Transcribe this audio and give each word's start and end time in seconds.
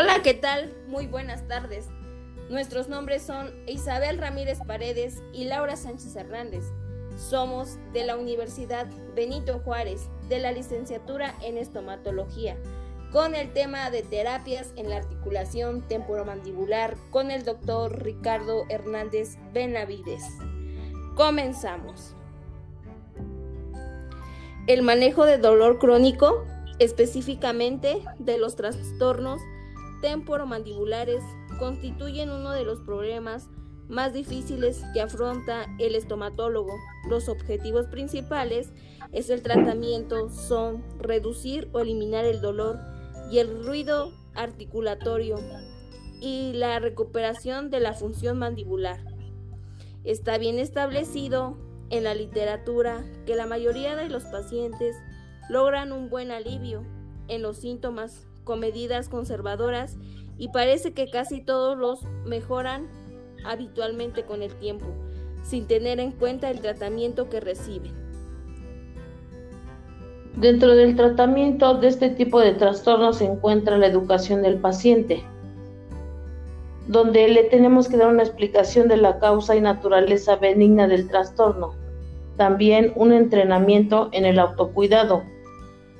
Hola, 0.00 0.22
¿qué 0.22 0.32
tal? 0.32 0.72
Muy 0.86 1.08
buenas 1.08 1.48
tardes. 1.48 1.88
Nuestros 2.48 2.88
nombres 2.88 3.20
son 3.20 3.52
Isabel 3.66 4.18
Ramírez 4.18 4.60
Paredes 4.64 5.24
y 5.32 5.46
Laura 5.46 5.74
Sánchez 5.74 6.14
Hernández. 6.14 6.66
Somos 7.16 7.78
de 7.92 8.04
la 8.04 8.16
Universidad 8.16 8.86
Benito 9.16 9.58
Juárez, 9.58 10.08
de 10.28 10.38
la 10.38 10.52
licenciatura 10.52 11.34
en 11.42 11.58
estomatología, 11.58 12.56
con 13.10 13.34
el 13.34 13.52
tema 13.52 13.90
de 13.90 14.02
terapias 14.02 14.72
en 14.76 14.88
la 14.88 14.98
articulación 14.98 15.82
temporomandibular 15.88 16.96
con 17.10 17.32
el 17.32 17.44
doctor 17.44 18.00
Ricardo 18.00 18.66
Hernández 18.68 19.36
Benavides. 19.52 20.22
Comenzamos. 21.16 22.14
El 24.68 24.82
manejo 24.82 25.24
de 25.24 25.38
dolor 25.38 25.80
crónico, 25.80 26.44
específicamente 26.78 28.00
de 28.20 28.38
los 28.38 28.54
trastornos 28.54 29.40
temporomandibulares, 30.00 31.22
constituyen 31.58 32.30
uno 32.30 32.50
de 32.52 32.64
los 32.64 32.80
problemas 32.80 33.48
más 33.88 34.12
difíciles 34.12 34.82
que 34.92 35.00
afronta 35.00 35.66
el 35.78 35.94
estomatólogo. 35.94 36.74
Los 37.08 37.28
objetivos 37.28 37.86
principales 37.86 38.72
es 39.12 39.30
el 39.30 39.42
tratamiento 39.42 40.28
son 40.28 40.84
reducir 40.98 41.68
o 41.72 41.80
eliminar 41.80 42.24
el 42.24 42.40
dolor 42.40 42.78
y 43.30 43.38
el 43.38 43.64
ruido 43.64 44.12
articulatorio 44.34 45.36
y 46.20 46.52
la 46.52 46.78
recuperación 46.78 47.70
de 47.70 47.80
la 47.80 47.94
función 47.94 48.38
mandibular. 48.38 48.98
Está 50.04 50.38
bien 50.38 50.58
establecido 50.58 51.56
en 51.90 52.04
la 52.04 52.14
literatura 52.14 53.04
que 53.26 53.34
la 53.34 53.46
mayoría 53.46 53.96
de 53.96 54.08
los 54.08 54.24
pacientes 54.24 54.96
logran 55.48 55.92
un 55.92 56.10
buen 56.10 56.30
alivio 56.30 56.84
en 57.28 57.42
los 57.42 57.58
síntomas 57.58 58.27
con 58.48 58.60
medidas 58.60 59.10
conservadoras 59.10 59.98
y 60.38 60.48
parece 60.48 60.94
que 60.94 61.10
casi 61.10 61.42
todos 61.42 61.76
los 61.76 62.00
mejoran 62.24 62.88
habitualmente 63.44 64.24
con 64.24 64.40
el 64.40 64.54
tiempo, 64.54 64.86
sin 65.42 65.66
tener 65.66 66.00
en 66.00 66.12
cuenta 66.12 66.50
el 66.50 66.60
tratamiento 66.60 67.28
que 67.28 67.40
reciben. 67.40 67.92
Dentro 70.34 70.74
del 70.74 70.96
tratamiento 70.96 71.74
de 71.74 71.88
este 71.88 72.08
tipo 72.08 72.40
de 72.40 72.54
trastornos 72.54 73.18
se 73.18 73.26
encuentra 73.26 73.76
la 73.76 73.86
educación 73.86 74.40
del 74.40 74.56
paciente, 74.56 75.22
donde 76.86 77.28
le 77.28 77.44
tenemos 77.44 77.86
que 77.86 77.98
dar 77.98 78.08
una 78.08 78.22
explicación 78.22 78.88
de 78.88 78.96
la 78.96 79.18
causa 79.18 79.56
y 79.56 79.60
naturaleza 79.60 80.36
benigna 80.36 80.88
del 80.88 81.06
trastorno. 81.06 81.74
También 82.38 82.94
un 82.96 83.12
entrenamiento 83.12 84.08
en 84.12 84.24
el 84.24 84.38
autocuidado, 84.38 85.22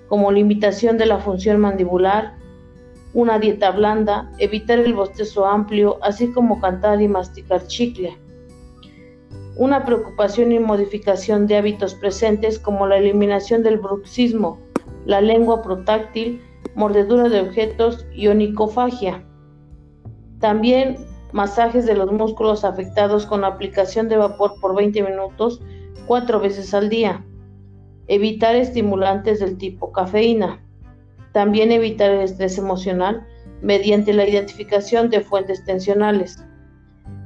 como 0.08 0.32
limitación 0.32 0.96
de 0.96 1.04
la 1.04 1.18
función 1.18 1.60
mandibular, 1.60 2.38
una 3.18 3.40
dieta 3.40 3.72
blanda, 3.72 4.30
evitar 4.38 4.78
el 4.78 4.94
bostezo 4.94 5.44
amplio, 5.44 5.98
así 6.02 6.30
como 6.30 6.60
cantar 6.60 7.02
y 7.02 7.08
masticar 7.08 7.66
chicle. 7.66 8.16
Una 9.56 9.84
preocupación 9.84 10.52
y 10.52 10.60
modificación 10.60 11.48
de 11.48 11.56
hábitos 11.56 11.96
presentes 11.96 12.60
como 12.60 12.86
la 12.86 12.98
eliminación 12.98 13.64
del 13.64 13.78
bruxismo, 13.78 14.60
la 15.04 15.20
lengua 15.20 15.62
protáctil, 15.62 16.40
mordedura 16.76 17.28
de 17.28 17.40
objetos 17.40 18.06
y 18.14 18.28
onicofagia. 18.28 19.24
También 20.38 20.98
masajes 21.32 21.86
de 21.86 21.96
los 21.96 22.12
músculos 22.12 22.64
afectados 22.64 23.26
con 23.26 23.44
aplicación 23.44 24.08
de 24.08 24.16
vapor 24.16 24.60
por 24.60 24.76
20 24.76 25.02
minutos 25.02 25.60
cuatro 26.06 26.38
veces 26.38 26.72
al 26.72 26.88
día. 26.88 27.24
Evitar 28.06 28.54
estimulantes 28.54 29.40
del 29.40 29.58
tipo 29.58 29.90
cafeína. 29.90 30.62
También 31.38 31.70
evitar 31.70 32.10
el 32.10 32.22
estrés 32.22 32.58
emocional 32.58 33.24
mediante 33.62 34.12
la 34.12 34.28
identificación 34.28 35.08
de 35.08 35.20
fuentes 35.20 35.64
tensionales. 35.64 36.44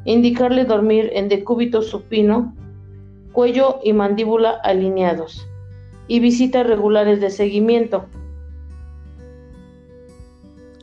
Indicarle 0.05 0.67
dormir 0.67 1.08
en 1.14 1.30
decúbito 1.30 1.80
supino, 1.80 2.55
cuello 3.33 3.80
y 3.83 3.95
mandíbula 3.95 4.50
alineados. 4.64 5.48
Y 6.08 6.20
visitas 6.20 6.67
regulares 6.67 7.23
de 7.23 7.30
seguimiento. 7.30 8.05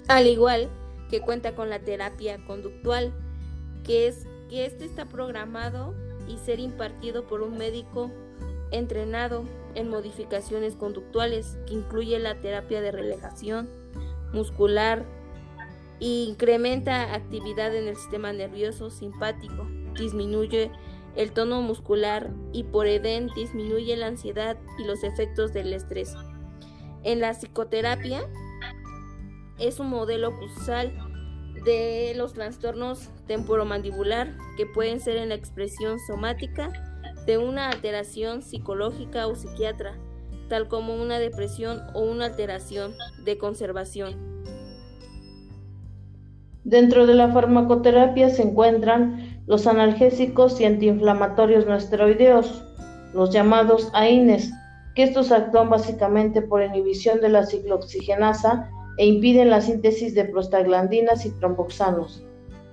Al 0.07 0.25
igual 0.25 0.67
que 1.11 1.22
cuenta 1.22 1.53
con 1.53 1.69
la 1.69 1.78
terapia 1.78 2.40
conductual, 2.47 3.13
que 3.84 4.07
es 4.07 4.25
que 4.50 4.66
este 4.66 4.85
está 4.85 5.06
programado 5.06 5.94
y 6.28 6.38
ser 6.40 6.59
impartido 6.59 7.28
por 7.28 7.44
un 7.44 7.59
médico 7.59 8.09
entrenado 8.72 9.44
en 9.75 9.90
modificaciones 9.90 10.75
conductuales, 10.75 11.57
que 11.68 11.74
incluye 11.74 12.18
la 12.19 12.41
terapia 12.41 12.81
de 12.81 12.91
relajación 12.91 13.69
muscular 14.34 15.06
incrementa 16.00 17.13
actividad 17.13 17.75
en 17.75 17.88
el 17.88 17.96
sistema 17.96 18.31
nervioso 18.31 18.90
simpático, 18.90 19.68
disminuye 19.97 20.72
el 21.16 21.31
tono 21.31 21.62
muscular 21.62 22.31
y 22.53 22.63
por 22.63 22.88
edén 22.88 23.29
disminuye 23.35 23.97
la 23.97 24.08
ansiedad 24.08 24.58
y 24.78 24.85
los 24.85 25.03
efectos 25.03 25.53
del 25.53 25.74
estrés. 25.74 26.16
En 27.03 27.19
la 27.19 27.34
psicoterapia 27.34 28.22
es 29.58 29.79
un 29.79 29.90
modelo 29.90 30.31
causal 30.31 30.94
de 31.66 32.13
los 32.16 32.34
trastornos 32.34 33.09
temporomandibular 33.28 34.38
que 34.56 34.66
pueden 34.66 35.02
ser 35.02 35.18
en 35.18 35.29
la 35.29 35.35
expresión 35.35 36.00
somática 36.08 36.72
de 37.29 37.38
una 37.38 37.69
alteración 37.69 38.41
psicológica 38.41 39.28
o 39.28 39.35
psiquiatra, 39.35 39.94
tal 40.47 40.67
como 40.67 40.95
una 40.95 41.19
depresión 41.19 41.79
o 41.94 42.01
una 42.01 42.25
alteración 42.25 42.94
de 43.23 43.38
conservación. 43.38 44.16
Dentro 46.63 47.06
de 47.06 47.13
la 47.13 47.31
farmacoterapia 47.31 48.31
se 48.31 48.41
encuentran 48.41 49.44
los 49.45 49.67
analgésicos 49.67 50.59
y 50.59 50.66
antiinflamatorios 50.66 51.67
no 51.67 51.75
esteroideos, 51.75 52.66
los 53.13 53.29
llamados 53.29 53.91
AINES, 53.94 54.51
que 54.96 55.03
estos 55.03 55.31
actúan 55.31 55.69
básicamente 55.69 56.41
por 56.41 56.63
inhibición 56.63 57.22
de 57.22 57.29
la 57.29 57.46
ciclooxigenasa 57.46 58.72
e 58.97 59.06
impiden 59.06 59.51
la 59.51 59.61
síntesis 59.61 60.16
de 60.16 60.25
prostaglandinas 60.25 61.28
y 61.28 61.29
tromboxanos. 61.40 62.25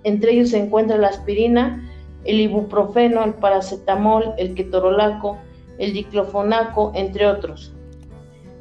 Entre 0.05 0.33
ellos 0.33 0.49
se 0.49 0.61
encuentra 0.61 0.97
la 0.97 1.09
aspirina, 1.09 1.87
el 2.26 2.41
ibuprofeno, 2.41 3.25
el 3.25 3.34
paracetamol, 3.34 4.34
el 4.38 4.54
ketorolaco, 4.54 5.38
el 5.78 5.92
diclofenaco, 5.92 6.92
entre 6.94 7.26
otros. 7.26 7.72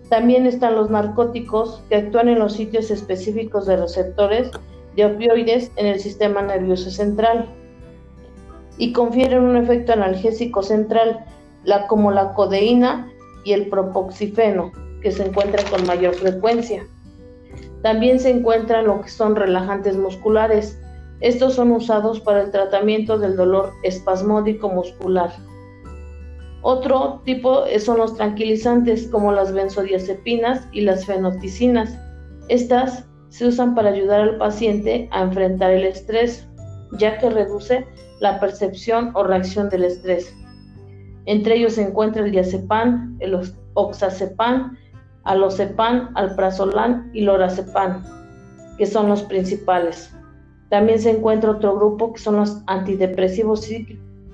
También 0.09 0.45
están 0.45 0.75
los 0.75 0.89
narcóticos 0.89 1.81
que 1.89 1.95
actúan 1.95 2.29
en 2.29 2.39
los 2.39 2.53
sitios 2.53 2.91
específicos 2.91 3.65
de 3.65 3.77
receptores 3.77 4.51
de 4.95 5.05
opioides 5.05 5.71
en 5.77 5.87
el 5.87 5.99
sistema 5.99 6.41
nervioso 6.41 6.89
central 6.89 7.49
y 8.77 8.93
confieren 8.93 9.43
un 9.43 9.57
efecto 9.57 9.93
analgésico 9.93 10.61
central, 10.61 11.25
como 11.87 12.11
la 12.11 12.33
codeína 12.33 13.09
y 13.43 13.53
el 13.53 13.67
propoxifeno, 13.67 14.71
que 15.01 15.11
se 15.11 15.25
encuentran 15.25 15.65
con 15.69 15.85
mayor 15.87 16.13
frecuencia. 16.13 16.85
También 17.81 18.19
se 18.19 18.29
encuentran 18.29 18.85
lo 18.85 19.01
que 19.01 19.09
son 19.09 19.35
relajantes 19.35 19.97
musculares, 19.97 20.79
estos 21.21 21.53
son 21.53 21.71
usados 21.71 22.19
para 22.19 22.41
el 22.41 22.51
tratamiento 22.51 23.17
del 23.17 23.35
dolor 23.35 23.71
espasmódico 23.83 24.69
muscular. 24.69 25.31
Otro 26.61 27.21
tipo 27.25 27.63
son 27.79 27.97
los 27.97 28.15
tranquilizantes 28.15 29.07
como 29.07 29.31
las 29.31 29.53
benzodiazepinas 29.53 30.67
y 30.71 30.81
las 30.81 31.05
fenoticinas. 31.05 31.97
Estas 32.49 33.05
se 33.29 33.47
usan 33.47 33.75
para 33.75 33.89
ayudar 33.89 34.21
al 34.21 34.37
paciente 34.37 35.07
a 35.11 35.21
enfrentar 35.21 35.71
el 35.71 35.85
estrés, 35.85 36.47
ya 36.97 37.17
que 37.17 37.29
reduce 37.29 37.85
la 38.19 38.39
percepción 38.39 39.11
o 39.13 39.23
reacción 39.23 39.69
del 39.69 39.83
estrés. 39.83 40.33
Entre 41.25 41.55
ellos 41.55 41.73
se 41.73 41.83
encuentra 41.83 42.23
el 42.23 42.31
diazepam, 42.31 43.17
el 43.19 43.39
oxazepam, 43.73 44.77
alozepam, 45.23 46.11
alprazolam 46.15 47.09
y 47.13 47.21
lorazepam, 47.21 48.03
que 48.77 48.85
son 48.85 49.09
los 49.09 49.23
principales. 49.23 50.15
También 50.69 51.00
se 51.00 51.12
encuentra 51.12 51.51
otro 51.51 51.75
grupo 51.75 52.13
que 52.13 52.19
son 52.19 52.38
los 52.38 52.62
antidepresivos 52.67 53.69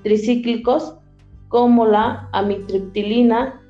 tricíclicos, 0.02 0.96
como 1.48 1.86
la 1.86 2.28
amitriptilina 2.32 3.60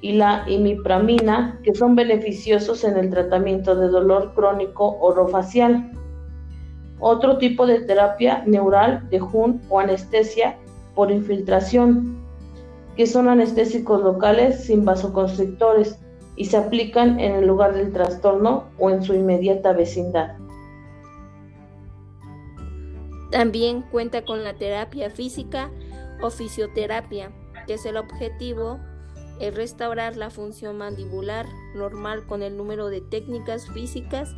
y 0.00 0.12
la 0.12 0.44
imipramina, 0.48 1.58
que 1.62 1.74
son 1.74 1.94
beneficiosos 1.94 2.84
en 2.84 2.96
el 2.96 3.10
tratamiento 3.10 3.74
de 3.74 3.88
dolor 3.88 4.32
crónico 4.34 4.96
orofacial. 5.00 5.90
Otro 7.00 7.38
tipo 7.38 7.66
de 7.66 7.80
terapia 7.80 8.44
neural 8.46 9.08
de 9.10 9.18
Jun 9.18 9.60
o 9.68 9.80
anestesia 9.80 10.56
por 10.94 11.10
infiltración, 11.10 12.18
que 12.96 13.06
son 13.06 13.28
anestésicos 13.28 14.02
locales 14.02 14.64
sin 14.64 14.84
vasoconstrictores 14.84 15.98
y 16.36 16.46
se 16.46 16.56
aplican 16.56 17.18
en 17.18 17.34
el 17.34 17.46
lugar 17.46 17.74
del 17.74 17.92
trastorno 17.92 18.64
o 18.78 18.90
en 18.90 19.02
su 19.02 19.14
inmediata 19.14 19.72
vecindad. 19.72 20.36
También 23.30 23.82
cuenta 23.82 24.24
con 24.24 24.42
la 24.44 24.54
terapia 24.54 25.10
física 25.10 25.70
o 26.20 26.30
fisioterapia, 26.30 27.32
que 27.66 27.74
es 27.74 27.86
el 27.86 27.96
objetivo 27.96 28.80
es 29.40 29.54
restaurar 29.54 30.16
la 30.16 30.30
función 30.30 30.76
mandibular 30.76 31.46
normal 31.74 32.26
con 32.26 32.42
el 32.42 32.56
número 32.56 32.88
de 32.88 33.00
técnicas 33.00 33.68
físicas 33.70 34.36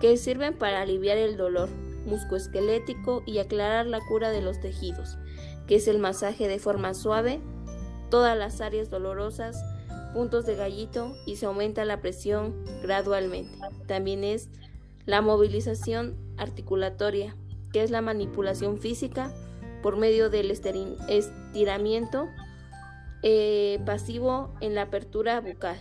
que 0.00 0.16
sirven 0.16 0.54
para 0.54 0.82
aliviar 0.82 1.16
el 1.16 1.36
dolor 1.36 1.70
muscoesquelético 2.04 3.22
y 3.24 3.38
aclarar 3.38 3.86
la 3.86 4.00
cura 4.00 4.30
de 4.30 4.42
los 4.42 4.60
tejidos, 4.60 5.16
que 5.66 5.76
es 5.76 5.88
el 5.88 5.98
masaje 5.98 6.48
de 6.48 6.58
forma 6.58 6.92
suave, 6.92 7.40
todas 8.10 8.36
las 8.36 8.60
áreas 8.60 8.90
dolorosas, 8.90 9.56
puntos 10.12 10.44
de 10.44 10.56
gallito 10.56 11.16
y 11.24 11.36
se 11.36 11.46
aumenta 11.46 11.86
la 11.86 12.02
presión 12.02 12.54
gradualmente. 12.82 13.56
También 13.86 14.22
es 14.22 14.50
la 15.06 15.22
movilización 15.22 16.16
articulatoria, 16.36 17.34
que 17.72 17.82
es 17.82 17.90
la 17.90 18.02
manipulación 18.02 18.78
física 18.78 19.32
por 19.82 19.96
medio 19.96 20.30
del 20.30 20.50
estiramiento 20.50 22.28
eh, 23.22 23.80
pasivo 23.84 24.54
en 24.60 24.74
la 24.74 24.82
apertura 24.82 25.40
bucal. 25.40 25.78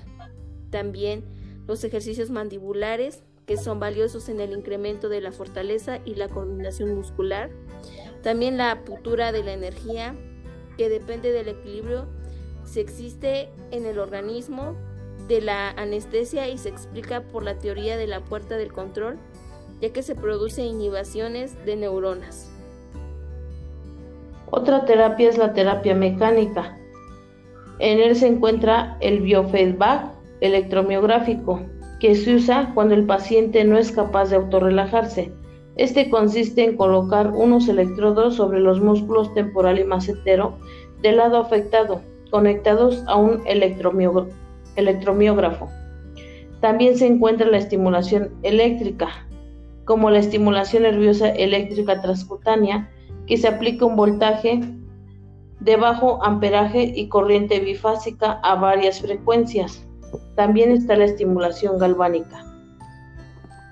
También 0.70 1.24
los 1.68 1.84
ejercicios 1.84 2.30
mandibulares, 2.30 3.24
que 3.46 3.58
son 3.58 3.80
valiosos 3.80 4.30
en 4.30 4.40
el 4.40 4.54
incremento 4.54 5.10
de 5.10 5.22
la 5.22 5.32
fortaleza 5.32 6.00
y 6.06 6.16
la 6.16 6.30
coordinación 6.30 6.96
muscular. 6.96 7.50
También 8.24 8.58
la 8.58 8.72
aputura 8.72 9.32
de 9.32 9.44
la 9.44 9.54
energía, 9.54 10.16
que 10.78 10.90
depende 10.90 11.32
del 11.32 11.50
equilibrio 11.50 12.08
se 12.64 12.80
existe 12.80 13.50
en 13.72 13.86
el 13.86 14.00
organismo 14.00 14.76
de 15.28 15.42
la 15.42 15.72
anestesia 15.72 16.48
y 16.48 16.58
se 16.58 16.70
explica 16.70 17.22
por 17.22 17.44
la 17.44 17.58
teoría 17.58 17.98
de 17.98 18.08
la 18.08 18.24
puerta 18.24 18.58
del 18.58 18.72
control, 18.72 19.18
ya 19.82 19.92
que 19.92 20.04
se 20.04 20.16
producen 20.16 20.66
inhibiciones 20.66 21.66
de 21.66 21.76
neuronas. 21.76 22.52
Otra 24.52 24.86
terapia 24.86 25.30
es 25.30 25.38
la 25.38 25.54
terapia 25.54 25.96
mecánica. 25.96 26.78
En 27.80 28.00
él 28.00 28.16
se 28.16 28.28
encuentra 28.28 28.98
el 29.00 29.22
biofeedback 29.22 30.12
electromiográfico, 30.42 31.62
que 32.00 32.16
se 32.16 32.36
usa 32.36 32.72
cuando 32.74 32.94
el 32.94 33.06
paciente 33.06 33.64
no 33.64 33.78
es 33.78 33.92
capaz 33.92 34.30
de 34.30 34.36
autorrelajarse. 34.36 35.32
Este 35.78 36.10
consiste 36.10 36.64
en 36.64 36.76
colocar 36.76 37.32
unos 37.32 37.68
electrodos 37.68 38.36
sobre 38.36 38.60
los 38.60 38.82
músculos 38.82 39.34
temporal 39.34 39.80
y 39.80 39.84
macetero 39.84 40.58
del 41.02 41.18
lado 41.18 41.38
afectado 41.38 42.02
conectados 42.30 43.04
a 43.08 43.18
un 43.18 43.42
electromiógrafo. 43.46 45.70
También 46.60 46.98
se 46.98 47.08
encuentra 47.08 47.48
la 47.48 47.58
estimulación 47.58 48.32
eléctrica, 48.44 49.28
como 49.92 50.10
la 50.10 50.20
estimulación 50.20 50.84
nerviosa 50.84 51.28
eléctrica 51.32 52.02
transcutánea, 52.02 52.90
que 53.28 53.36
se 53.36 53.50
aplica 53.50 53.86
un 53.86 53.98
voltaje 53.98 54.62
de 55.60 55.76
bajo 55.76 56.24
amperaje 56.24 56.94
y 56.96 57.10
corriente 57.10 57.60
bifásica 57.60 58.40
a 58.42 58.56
varias 58.56 59.02
frecuencias. 59.02 59.86
También 60.38 60.72
está 60.72 60.96
la 60.96 61.04
estimulación 61.04 61.78
galvánica. 61.78 62.42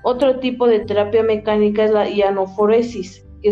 Otro 0.03 0.39
tipo 0.39 0.67
de 0.67 0.81
terapia 0.81 1.23
mecánica 1.23 1.85
es 1.85 1.91
la 1.91 2.09
ionoforesis, 2.09 3.25
que 3.41 3.51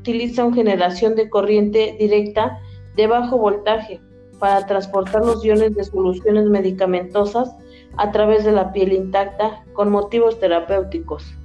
utiliza 0.00 0.44
una 0.44 0.56
generación 0.56 1.14
de 1.14 1.30
corriente 1.30 1.94
directa 2.00 2.58
de 2.96 3.06
bajo 3.06 3.38
voltaje 3.38 4.00
para 4.40 4.66
transportar 4.66 5.24
los 5.24 5.44
iones 5.44 5.72
de 5.76 5.84
soluciones 5.84 6.46
medicamentosas 6.46 7.54
a 7.96 8.10
través 8.10 8.44
de 8.44 8.50
la 8.50 8.72
piel 8.72 8.92
intacta 8.92 9.64
con 9.74 9.92
motivos 9.92 10.40
terapéuticos. 10.40 11.37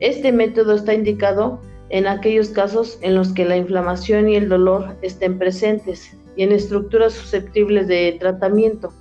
Este 0.00 0.30
método 0.30 0.74
está 0.74 0.92
indicado 0.92 1.58
en 1.88 2.06
aquellos 2.06 2.50
casos 2.50 2.98
en 3.00 3.14
los 3.14 3.32
que 3.32 3.46
la 3.46 3.56
inflamación 3.56 4.28
y 4.28 4.36
el 4.36 4.48
dolor 4.48 4.96
estén 5.00 5.38
presentes 5.38 6.14
y 6.36 6.42
en 6.42 6.52
estructuras 6.52 7.14
susceptibles 7.14 7.88
de 7.88 8.16
tratamiento. 8.20 8.92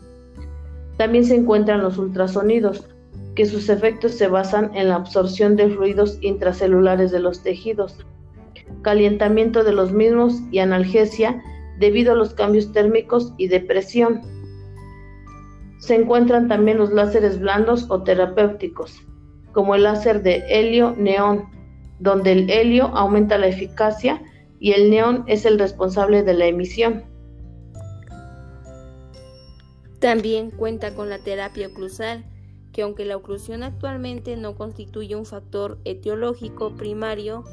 También 0.97 1.25
se 1.25 1.35
encuentran 1.35 1.81
los 1.81 1.97
ultrasonidos, 1.97 2.87
que 3.35 3.45
sus 3.45 3.67
efectos 3.67 4.13
se 4.13 4.27
basan 4.27 4.73
en 4.73 4.87
la 4.87 4.95
absorción 4.95 5.57
de 5.57 5.69
fluidos 5.69 6.17
intracelulares 6.21 7.11
de 7.11 7.19
los 7.19 7.43
tejidos, 7.43 7.97
calentamiento 8.81 9.65
de 9.65 9.73
los 9.73 9.91
mismos 9.91 10.39
y 10.51 10.59
analgesia 10.59 11.43
debido 11.77 12.13
a 12.13 12.15
los 12.15 12.33
cambios 12.33 12.71
térmicos 12.71 13.33
y 13.37 13.49
de 13.49 13.59
presión. 13.59 14.21
Se 15.79 15.95
encuentran 15.95 16.47
también 16.47 16.77
los 16.77 16.93
láseres 16.93 17.37
blandos 17.37 17.87
o 17.89 18.01
terapéuticos, 18.03 19.05
como 19.55 19.73
el 19.73 19.83
láser 19.83 20.21
de 20.21 20.43
helio-neón, 20.49 21.45
donde 21.99 22.33
el 22.33 22.49
helio 22.49 22.87
aumenta 22.87 23.37
la 23.37 23.47
eficacia 23.47 24.21
y 24.59 24.73
el 24.73 24.89
neón 24.89 25.23
es 25.27 25.45
el 25.45 25.57
responsable 25.57 26.23
de 26.23 26.33
la 26.33 26.45
emisión. 26.45 27.05
También 29.99 30.51
cuenta 30.51 30.93
con 30.93 31.09
la 31.09 31.19
terapia 31.19 31.67
oclusal, 31.67 32.25
que 32.73 32.81
aunque 32.81 33.05
la 33.05 33.15
oclusión 33.15 33.63
actualmente 33.63 34.35
no 34.35 34.55
constituye 34.55 35.15
un 35.15 35.25
factor 35.25 35.79
etiológico 35.85 36.75
primario 36.75 37.45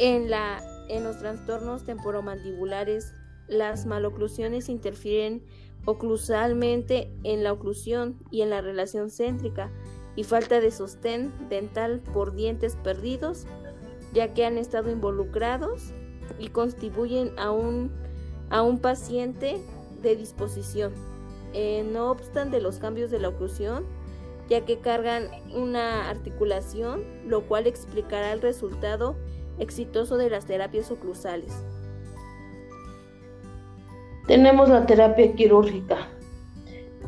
en, 0.00 0.30
la, 0.30 0.60
en 0.88 1.04
los 1.04 1.20
trastornos 1.20 1.84
temporomandibulares 1.84 3.14
las 3.46 3.86
maloclusiones 3.86 4.68
interfieren 4.68 5.42
oclusalmente 5.84 7.12
en 7.22 7.44
la 7.44 7.52
oclusión 7.52 8.18
y 8.30 8.42
en 8.42 8.50
la 8.50 8.60
relación 8.60 9.10
céntrica 9.10 9.70
y 10.16 10.24
falta 10.24 10.60
de 10.60 10.70
sostén 10.70 11.32
dental 11.48 12.00
por 12.12 12.34
dientes 12.34 12.76
perdidos, 12.76 13.46
ya 14.12 14.34
que 14.34 14.44
han 14.44 14.58
estado 14.58 14.90
involucrados 14.90 15.92
y 16.38 16.48
contribuyen 16.48 17.32
a 17.38 17.50
un, 17.50 17.90
a 18.50 18.62
un 18.62 18.78
paciente 18.78 19.60
de 20.02 20.16
disposición. 20.16 20.92
Eh, 21.52 21.88
no 21.90 22.10
obstante 22.10 22.60
los 22.60 22.78
cambios 22.78 23.10
de 23.10 23.20
la 23.20 23.28
oclusión, 23.28 23.84
ya 24.48 24.64
que 24.64 24.78
cargan 24.78 25.28
una 25.54 26.10
articulación, 26.10 27.04
lo 27.26 27.42
cual 27.42 27.66
explicará 27.66 28.32
el 28.32 28.40
resultado 28.40 29.16
exitoso 29.58 30.16
de 30.16 30.30
las 30.30 30.46
terapias 30.46 30.90
oclusales. 30.90 31.52
Tenemos 34.26 34.68
la 34.68 34.86
terapia 34.86 35.32
quirúrgica. 35.34 36.08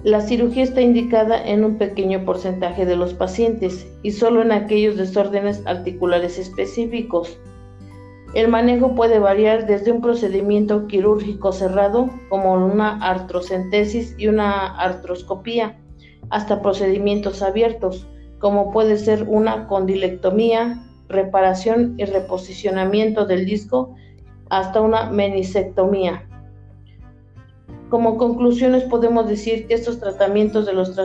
La 0.05 0.21
cirugía 0.21 0.65
está 0.65 0.81
indicada 0.81 1.41
en 1.41 1.65
un 1.65 1.79
pequeño 1.79 2.25
porcentaje 2.25 2.85
de 2.85 2.97
los 2.97 3.15
pacientes 3.15 3.87
y 4.03 4.11
solo 4.11 4.43
en 4.43 4.51
aquellos 4.51 4.97
desórdenes 4.97 5.63
articulares 5.65 6.41
específicos. 6.41 7.39
El 8.35 8.49
manejo 8.49 8.97
puede 8.97 9.21
variar 9.21 9.67
desde 9.67 9.93
un 9.93 10.01
procedimiento 10.01 10.89
quirúrgico 10.89 11.53
cerrado, 11.53 12.11
como 12.31 12.55
una 12.55 12.99
artrocentesis 12.99 14.17
y 14.19 14.27
una 14.27 14.77
artroscopía, 14.77 15.79
hasta 16.31 16.63
procedimientos 16.63 17.41
abiertos, 17.41 18.09
como 18.41 18.73
puede 18.73 18.97
ser 18.97 19.27
una 19.29 19.69
condilectomía, 19.69 20.83
reparación 21.09 21.95
y 21.97 22.07
reposicionamiento 22.07 23.25
del 23.25 23.47
disco, 23.47 23.95
hasta 24.51 24.81
una 24.81 25.11
menisectomía. 25.11 26.27
Como 27.93 28.17
conclusiones 28.17 28.85
podemos 28.85 29.29
decir 29.29 29.67
que 29.67 29.75
estos 29.75 30.01
tratamientos 30.01 30.65
de 30.65 30.73
los 30.73 30.99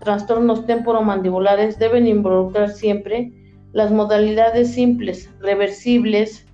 trastornos 0.00 0.66
temporomandibulares 0.66 1.78
deben 1.78 2.06
involucrar 2.06 2.68
siempre 2.68 3.32
las 3.72 3.90
modalidades 3.90 4.74
simples, 4.74 5.30
reversibles, 5.40 6.46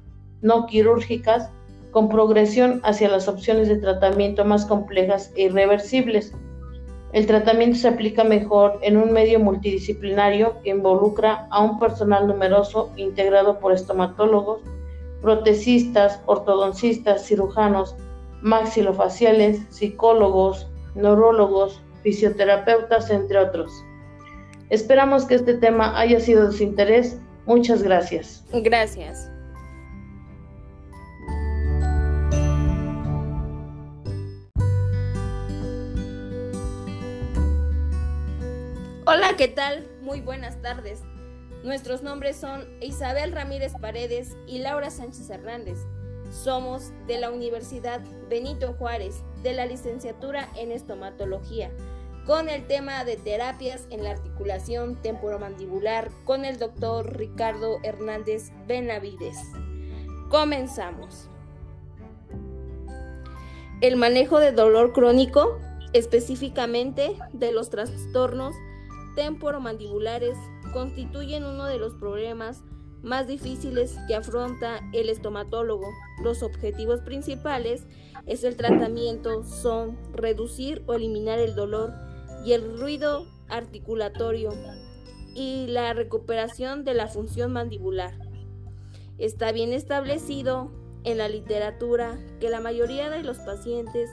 no 0.43 0.67
quirúrgicas, 0.67 1.51
con 1.91 2.09
progresión 2.09 2.81
hacia 2.85 3.09
las 3.09 3.27
opciones 3.27 3.67
de 3.67 3.79
tratamiento 3.79 4.45
más 4.45 4.65
complejas 4.65 5.33
e 5.35 5.47
irreversibles. 5.47 6.33
El 7.13 7.27
tratamiento 7.27 7.77
se 7.77 7.89
aplica 7.89 8.23
mejor 8.23 8.79
en 8.83 8.97
un 8.97 9.11
medio 9.11 9.41
multidisciplinario 9.41 10.63
que 10.63 10.71
involucra 10.71 11.49
a 11.51 11.65
un 11.65 11.81
personal 11.81 12.29
numeroso 12.29 12.93
integrado 12.97 13.59
por 13.59 13.73
estomatólogos, 13.73 14.61
protecistas, 15.21 16.21
ortodoncistas, 16.27 17.27
cirujanos, 17.27 17.97
maxilofaciales, 18.43 19.61
psicólogos, 19.71 20.69
neurólogos, 20.95 21.83
fisioterapeutas, 22.03 23.11
entre 23.11 23.39
otros. 23.39 23.73
Esperamos 24.71 25.25
que 25.25 25.35
este 25.35 25.55
tema 25.55 25.99
haya 25.99 26.21
sido 26.21 26.47
de 26.47 26.57
su 26.57 26.63
interés. 26.63 27.19
Muchas 27.47 27.83
gracias. 27.83 28.45
Gracias. 28.53 29.31
Hola, 39.07 39.35
¿qué 39.37 39.49
tal? 39.49 39.89
Muy 40.03 40.21
buenas 40.21 40.63
tardes. 40.63 41.03
Nuestros 41.65 42.03
nombres 42.03 42.37
son 42.37 42.69
Isabel 42.81 43.33
Ramírez 43.33 43.73
Paredes 43.81 44.37
y 44.47 44.61
Laura 44.61 44.91
Sánchez 44.91 45.29
Hernández. 45.31 45.79
Somos 46.31 46.93
de 47.07 47.19
la 47.19 47.31
Universidad 47.31 48.01
Benito 48.29 48.75
Juárez, 48.75 49.23
de 49.43 49.53
la 49.53 49.67
licenciatura 49.67 50.49
en 50.57 50.71
estomatología, 50.71 51.71
con 52.27 52.49
el 52.49 52.67
tema 52.67 53.05
de 53.05 53.17
terapias 53.17 53.87
en 53.91 54.05
la 54.05 54.13
articulación 54.13 54.97
temporomandibular 55.03 56.11
con 56.25 56.45
el 56.45 56.59
doctor 56.59 57.17
Ricardo 57.17 57.81
Hernández 57.83 58.53
Benavides. 58.69 59.39
Comenzamos. 60.29 61.29
El 63.81 63.97
manejo 63.97 64.39
de 64.39 64.53
dolor 64.53 64.93
crónico, 64.93 65.59
específicamente 65.93 67.17
de 67.33 67.51
los 67.51 67.71
trastornos 67.71 68.55
temporomandibulares 69.17 70.37
constituyen 70.73 71.45
uno 71.45 71.65
de 71.65 71.79
los 71.79 71.95
problemas 71.95 72.63
más 73.03 73.27
difíciles 73.27 73.97
que 74.07 74.15
afronta 74.15 74.81
el 74.93 75.09
estomatólogo. 75.09 75.89
Los 76.23 76.43
objetivos 76.43 77.01
principales 77.01 77.87
es 78.27 78.45
el 78.45 78.57
tratamiento 78.57 79.45
son 79.45 79.97
reducir 80.13 80.83
o 80.87 80.95
eliminar 80.95 81.39
el 81.39 81.55
dolor 81.55 81.93
y 82.45 82.53
el 82.53 82.79
ruido 82.79 83.27
articulatorio 83.49 84.51
y 85.35 85.67
la 85.69 85.93
recuperación 85.95 86.85
de 86.85 86.95
la 86.95 87.09
función 87.09 87.53
mandibular. 87.53 88.15
Está 89.19 89.53
bien 89.53 89.73
establecido 89.73 90.71
en 91.05 91.19
la 91.19 91.29
literatura 91.29 92.19
que 92.41 92.51
la 92.51 92.61
mayoría 92.61 93.11
de 93.11 93.23
los 93.23 93.39
pacientes 93.39 94.11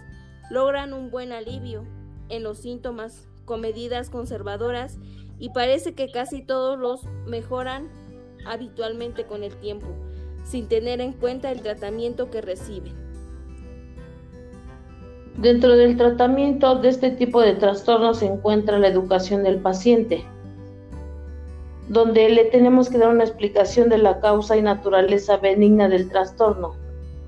logran 0.50 0.94
un 0.94 1.12
buen 1.12 1.32
alivio 1.32 1.86
en 2.30 2.44
los 2.44 2.60
síntomas 2.60 3.28
con 3.46 3.62
medidas 3.62 4.10
conservadoras 4.10 4.98
y 5.40 5.50
parece 5.50 5.94
que 5.94 6.12
casi 6.12 6.42
todos 6.46 6.78
los 6.78 7.06
mejoran 7.26 7.90
habitualmente 8.50 9.26
con 9.26 9.44
el 9.44 9.56
tiempo, 9.56 9.88
sin 10.44 10.68
tener 10.68 11.02
en 11.02 11.14
cuenta 11.14 11.52
el 11.52 11.62
tratamiento 11.62 12.30
que 12.30 12.42
reciben. 12.42 12.94
Dentro 15.38 15.76
del 15.76 15.98
tratamiento 15.98 16.80
de 16.80 16.90
este 16.90 17.12
tipo 17.12 17.42
de 17.42 17.54
trastornos 17.54 18.20
se 18.20 18.26
encuentra 18.26 18.80
la 18.80 18.88
educación 18.88 19.44
del 19.44 19.60
paciente, 19.60 20.26
donde 21.90 22.28
le 22.30 22.46
tenemos 22.46 22.90
que 22.90 22.98
dar 22.98 23.10
una 23.10 23.24
explicación 23.24 23.88
de 23.90 24.00
la 24.00 24.20
causa 24.20 24.58
y 24.58 24.62
naturaleza 24.62 25.38
benigna 25.38 25.88
del 25.90 26.10
trastorno. 26.10 26.76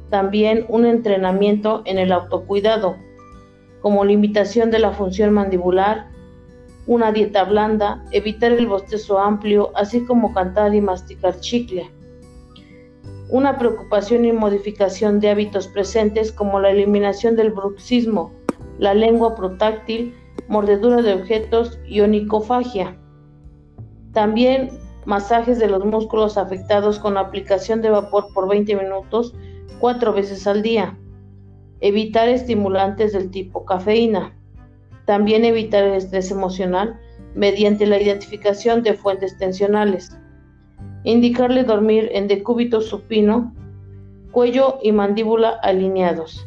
También 0.10 0.66
un 0.70 0.86
entrenamiento 0.86 1.84
en 1.86 2.00
el 2.00 2.12
autocuidado, 2.12 2.98
como 3.82 4.04
limitación 4.04 4.72
de 4.72 4.80
la 4.80 4.92
función 4.92 5.32
mandibular, 5.32 6.09
una 6.90 7.12
dieta 7.12 7.44
blanda, 7.44 8.04
evitar 8.10 8.52
el 8.52 8.66
bostezo 8.66 9.20
amplio, 9.20 9.72
así 9.76 10.04
como 10.06 10.34
cantar 10.34 10.74
y 10.74 10.82
masticar 10.82 11.40
chicle. 11.40 11.88
Una 13.30 13.60
preocupación 13.60 14.26
y 14.26 14.32
modificación 14.32 15.20
de 15.20 15.30
hábitos 15.30 15.68
presentes 15.68 16.32
como 16.32 16.60
la 16.60 16.72
eliminación 16.72 17.36
del 17.36 17.52
bruxismo, 17.52 18.32
la 18.80 18.96
lengua 18.96 19.36
protáctil, 19.36 20.16
mordedura 20.48 21.04
de 21.04 21.14
objetos 21.14 21.78
y 21.86 22.02
onicofagia. 22.02 22.98
También 24.12 24.72
masajes 25.06 25.60
de 25.60 25.68
los 25.68 25.86
músculos 25.86 26.40
afectados 26.40 26.98
con 26.98 27.20
aplicación 27.20 27.84
de 27.84 27.92
vapor 27.92 28.34
por 28.34 28.50
20 28.50 28.76
minutos 28.76 29.36
cuatro 29.80 30.12
veces 30.12 30.48
al 30.48 30.64
día. 30.64 30.98
Evitar 31.82 32.30
estimulantes 32.30 33.14
del 33.14 33.30
tipo 33.30 33.64
cafeína. 33.64 34.34
También 35.10 35.44
evitar 35.44 35.86
el 35.86 35.96
estrés 35.96 36.30
emocional 36.30 37.00
mediante 37.34 37.88
la 37.88 38.00
identificación 38.00 38.84
de 38.84 38.94
fuentes 38.94 39.36
tensionales. 39.40 40.16
Indicarle 41.04 41.64
dormir 41.64 42.10
en 42.12 42.28
decúbito 42.28 42.80
supino, 42.80 43.52
cuello 44.32 44.78
y 44.84 44.92
mandíbula 44.92 45.50
alineados. 45.64 46.46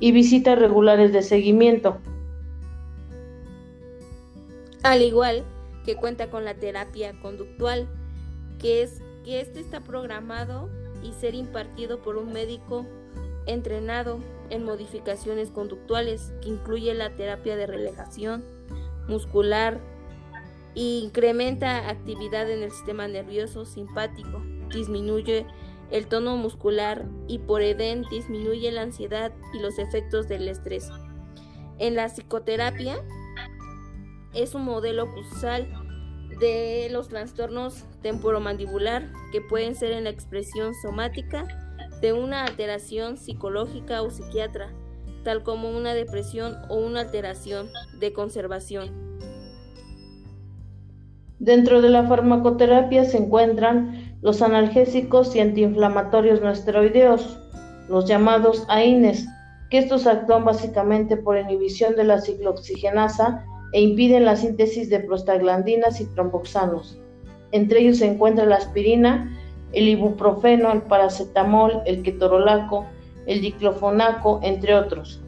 Y 0.00 0.10
visitas 0.10 0.58
regulares 0.58 1.12
de 1.12 1.22
seguimiento. 1.22 1.98
Al 4.82 5.00
igual 5.00 5.44
que 5.84 5.94
cuenta 5.94 6.28
con 6.28 6.44
la 6.44 6.54
terapia 6.54 7.12
conductual, 7.22 7.86
que 8.58 8.82
es 8.82 9.00
que 9.24 9.40
este 9.40 9.60
está 9.60 9.80
programado 9.80 10.68
y 11.04 11.12
ser 11.12 11.36
impartido 11.36 12.02
por 12.02 12.16
un 12.16 12.32
médico 12.32 12.84
entrenado 13.46 14.20
en 14.50 14.64
modificaciones 14.64 15.50
conductuales, 15.50 16.32
que 16.42 16.48
incluye 16.48 16.92
la 16.94 17.16
terapia 17.16 17.56
de 17.56 17.66
relajación 17.66 18.44
muscular 19.08 19.80
e 20.74 21.00
incrementa 21.02 21.88
actividad 21.88 22.50
en 22.50 22.62
el 22.62 22.70
sistema 22.70 23.08
nervioso 23.08 23.64
simpático, 23.64 24.42
disminuye 24.72 25.46
el 25.90 26.06
tono 26.06 26.36
muscular 26.36 27.06
y 27.28 27.38
por 27.38 27.62
edén 27.62 28.04
disminuye 28.10 28.70
la 28.72 28.82
ansiedad 28.82 29.32
y 29.52 29.58
los 29.58 29.78
efectos 29.78 30.28
del 30.28 30.48
estrés. 30.48 30.88
En 31.78 31.94
la 31.94 32.08
psicoterapia 32.08 32.96
es 34.34 34.54
un 34.54 34.64
modelo 34.64 35.12
causal 35.12 35.68
de 36.40 36.88
los 36.90 37.08
trastornos 37.08 37.84
temporomandibular 38.00 39.12
que 39.32 39.42
pueden 39.42 39.74
ser 39.74 39.92
en 39.92 40.04
la 40.04 40.10
expresión 40.10 40.74
somática 40.74 41.46
de 42.02 42.12
una 42.12 42.44
alteración 42.44 43.16
psicológica 43.16 44.02
o 44.02 44.10
psiquiatra, 44.10 44.70
tal 45.24 45.44
como 45.44 45.70
una 45.70 45.94
depresión 45.94 46.56
o 46.68 46.76
una 46.76 47.00
alteración 47.00 47.68
de 48.00 48.12
conservación. 48.12 48.90
Dentro 51.38 51.80
de 51.80 51.88
la 51.88 52.06
farmacoterapia 52.06 53.04
se 53.04 53.18
encuentran 53.18 54.16
los 54.20 54.42
analgésicos 54.42 55.34
y 55.34 55.40
antiinflamatorios 55.40 56.40
no 56.40 56.50
esteroideos, 56.50 57.38
los 57.88 58.06
llamados 58.06 58.64
AINES, 58.68 59.26
que 59.70 59.78
estos 59.78 60.06
actúan 60.06 60.44
básicamente 60.44 61.16
por 61.16 61.38
inhibición 61.38 61.96
de 61.96 62.04
la 62.04 62.20
ciclooxigenasa 62.20 63.44
e 63.72 63.80
impiden 63.80 64.24
la 64.24 64.36
síntesis 64.36 64.90
de 64.90 65.00
prostaglandinas 65.00 66.00
y 66.00 66.04
tromboxanos. 66.14 66.98
Entre 67.52 67.80
ellos 67.80 67.98
se 67.98 68.06
encuentra 68.06 68.44
la 68.44 68.56
aspirina, 68.56 69.30
el 69.72 69.88
ibuprofeno, 69.88 70.72
el 70.72 70.82
paracetamol, 70.82 71.82
el 71.86 72.02
ketorolaco, 72.02 72.86
el 73.26 73.40
diclofonaco, 73.40 74.40
entre 74.42 74.74
otros. 74.74 75.20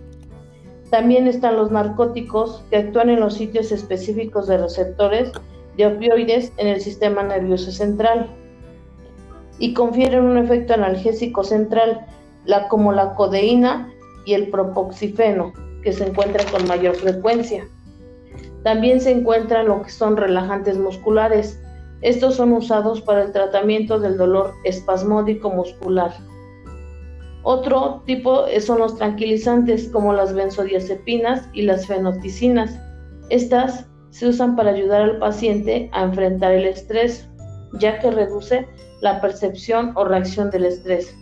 También 0.90 1.26
están 1.26 1.56
los 1.56 1.70
narcóticos 1.70 2.62
que 2.70 2.76
actúan 2.76 3.10
en 3.10 3.20
los 3.20 3.34
sitios 3.34 3.72
específicos 3.72 4.46
de 4.46 4.58
receptores 4.58 5.32
de 5.76 5.86
opioides 5.86 6.52
en 6.56 6.68
el 6.68 6.80
sistema 6.80 7.22
nervioso 7.22 7.72
central 7.72 8.30
y 9.58 9.74
confieren 9.74 10.24
un 10.24 10.38
efecto 10.38 10.74
analgésico 10.74 11.44
central, 11.44 12.06
como 12.68 12.92
la 12.92 13.14
codeína 13.14 13.90
y 14.26 14.34
el 14.34 14.50
propoxifeno, 14.50 15.52
que 15.82 15.92
se 15.92 16.06
encuentran 16.06 16.46
con 16.50 16.66
mayor 16.66 16.94
frecuencia. 16.94 17.66
También 18.62 19.00
se 19.00 19.10
encuentran 19.10 19.66
lo 19.66 19.82
que 19.82 19.90
son 19.90 20.16
relajantes 20.16 20.78
musculares, 20.78 21.60
estos 22.04 22.34
son 22.34 22.52
usados 22.52 23.00
para 23.00 23.22
el 23.22 23.32
tratamiento 23.32 23.98
del 23.98 24.18
dolor 24.18 24.52
espasmódico 24.64 25.48
muscular. 25.48 26.12
Otro 27.44 28.02
tipo 28.04 28.44
son 28.60 28.80
los 28.80 28.98
tranquilizantes 28.98 29.88
como 29.88 30.12
las 30.12 30.34
benzodiazepinas 30.34 31.48
y 31.54 31.62
las 31.62 31.86
fenoticinas. 31.86 32.78
Estas 33.30 33.86
se 34.10 34.28
usan 34.28 34.54
para 34.54 34.72
ayudar 34.72 35.00
al 35.00 35.18
paciente 35.18 35.88
a 35.94 36.02
enfrentar 36.02 36.52
el 36.52 36.66
estrés, 36.66 37.26
ya 37.80 37.98
que 37.98 38.10
reduce 38.10 38.68
la 39.00 39.22
percepción 39.22 39.92
o 39.94 40.04
reacción 40.04 40.50
del 40.50 40.66
estrés. 40.66 41.16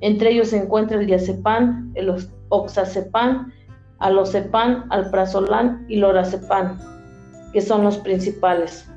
Entre 0.00 0.30
ellos 0.30 0.50
se 0.50 0.58
encuentra 0.58 1.00
el 1.00 1.06
diazepam, 1.06 1.90
el 1.96 2.14
oxazepam, 2.50 3.52
alozepam, 3.98 4.86
alprazolam 4.90 5.84
y 5.88 5.96
lorazepam, 5.96 6.78
que 7.52 7.60
son 7.60 7.82
los 7.82 7.98
principales. 7.98 8.88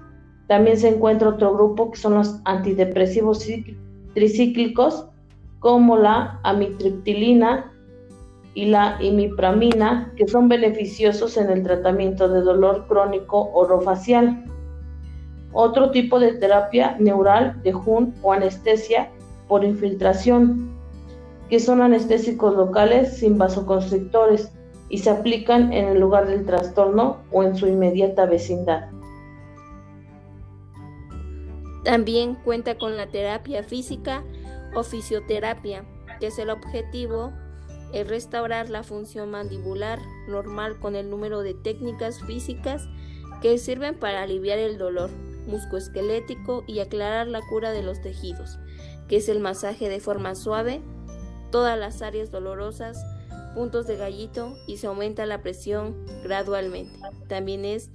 También 0.51 0.75
se 0.75 0.89
encuentra 0.89 1.29
otro 1.29 1.53
grupo 1.53 1.91
que 1.91 1.97
son 1.97 2.15
los 2.15 2.41
antidepresivos 2.43 3.47
tricíclicos, 4.13 5.07
como 5.59 5.95
la 5.95 6.41
amitriptilina 6.43 7.71
y 8.53 8.65
la 8.65 8.97
imipramina, 9.01 10.11
que 10.17 10.27
son 10.27 10.49
beneficiosos 10.49 11.37
en 11.37 11.51
el 11.51 11.63
tratamiento 11.63 12.27
de 12.27 12.41
dolor 12.41 12.85
crónico 12.89 13.49
orofacial. 13.53 14.43
Otro 15.53 15.91
tipo 15.91 16.19
de 16.19 16.33
terapia 16.33 16.97
neural 16.99 17.63
de 17.63 17.71
Jun 17.71 18.13
o 18.21 18.33
anestesia 18.33 19.09
por 19.47 19.63
infiltración, 19.63 20.69
que 21.49 21.61
son 21.61 21.81
anestésicos 21.81 22.57
locales 22.57 23.19
sin 23.19 23.37
vasoconstrictores 23.37 24.51
y 24.89 24.97
se 24.97 25.11
aplican 25.11 25.71
en 25.71 25.85
el 25.85 26.01
lugar 26.01 26.27
del 26.27 26.45
trastorno 26.45 27.19
o 27.31 27.41
en 27.41 27.55
su 27.55 27.67
inmediata 27.67 28.25
vecindad. 28.25 28.89
También 31.83 32.35
cuenta 32.35 32.77
con 32.77 32.97
la 32.97 33.07
terapia 33.07 33.63
física 33.63 34.23
o 34.75 34.83
fisioterapia, 34.83 35.85
que 36.19 36.27
es 36.27 36.37
el 36.39 36.49
objetivo 36.49 37.33
es 37.93 38.07
restaurar 38.07 38.69
la 38.69 38.83
función 38.83 39.31
mandibular 39.31 39.99
normal 40.27 40.79
con 40.79 40.95
el 40.95 41.09
número 41.09 41.41
de 41.41 41.53
técnicas 41.53 42.21
físicas 42.21 42.87
que 43.41 43.57
sirven 43.57 43.99
para 43.99 44.21
aliviar 44.21 44.59
el 44.59 44.77
dolor 44.77 45.09
muscoesquelético 45.47 46.63
y 46.67 46.79
aclarar 46.79 47.27
la 47.27 47.41
cura 47.41 47.71
de 47.71 47.81
los 47.81 48.01
tejidos, 48.01 48.59
que 49.07 49.17
es 49.17 49.27
el 49.27 49.39
masaje 49.39 49.89
de 49.89 49.99
forma 49.99 50.35
suave, 50.35 50.81
todas 51.51 51.77
las 51.77 52.01
áreas 52.01 52.31
dolorosas, 52.31 53.03
puntos 53.55 53.87
de 53.87 53.97
gallito 53.97 54.55
y 54.67 54.77
se 54.77 54.87
aumenta 54.87 55.25
la 55.25 55.41
presión 55.41 56.05
gradualmente. 56.23 56.97
También 57.27 57.65
es 57.65 57.89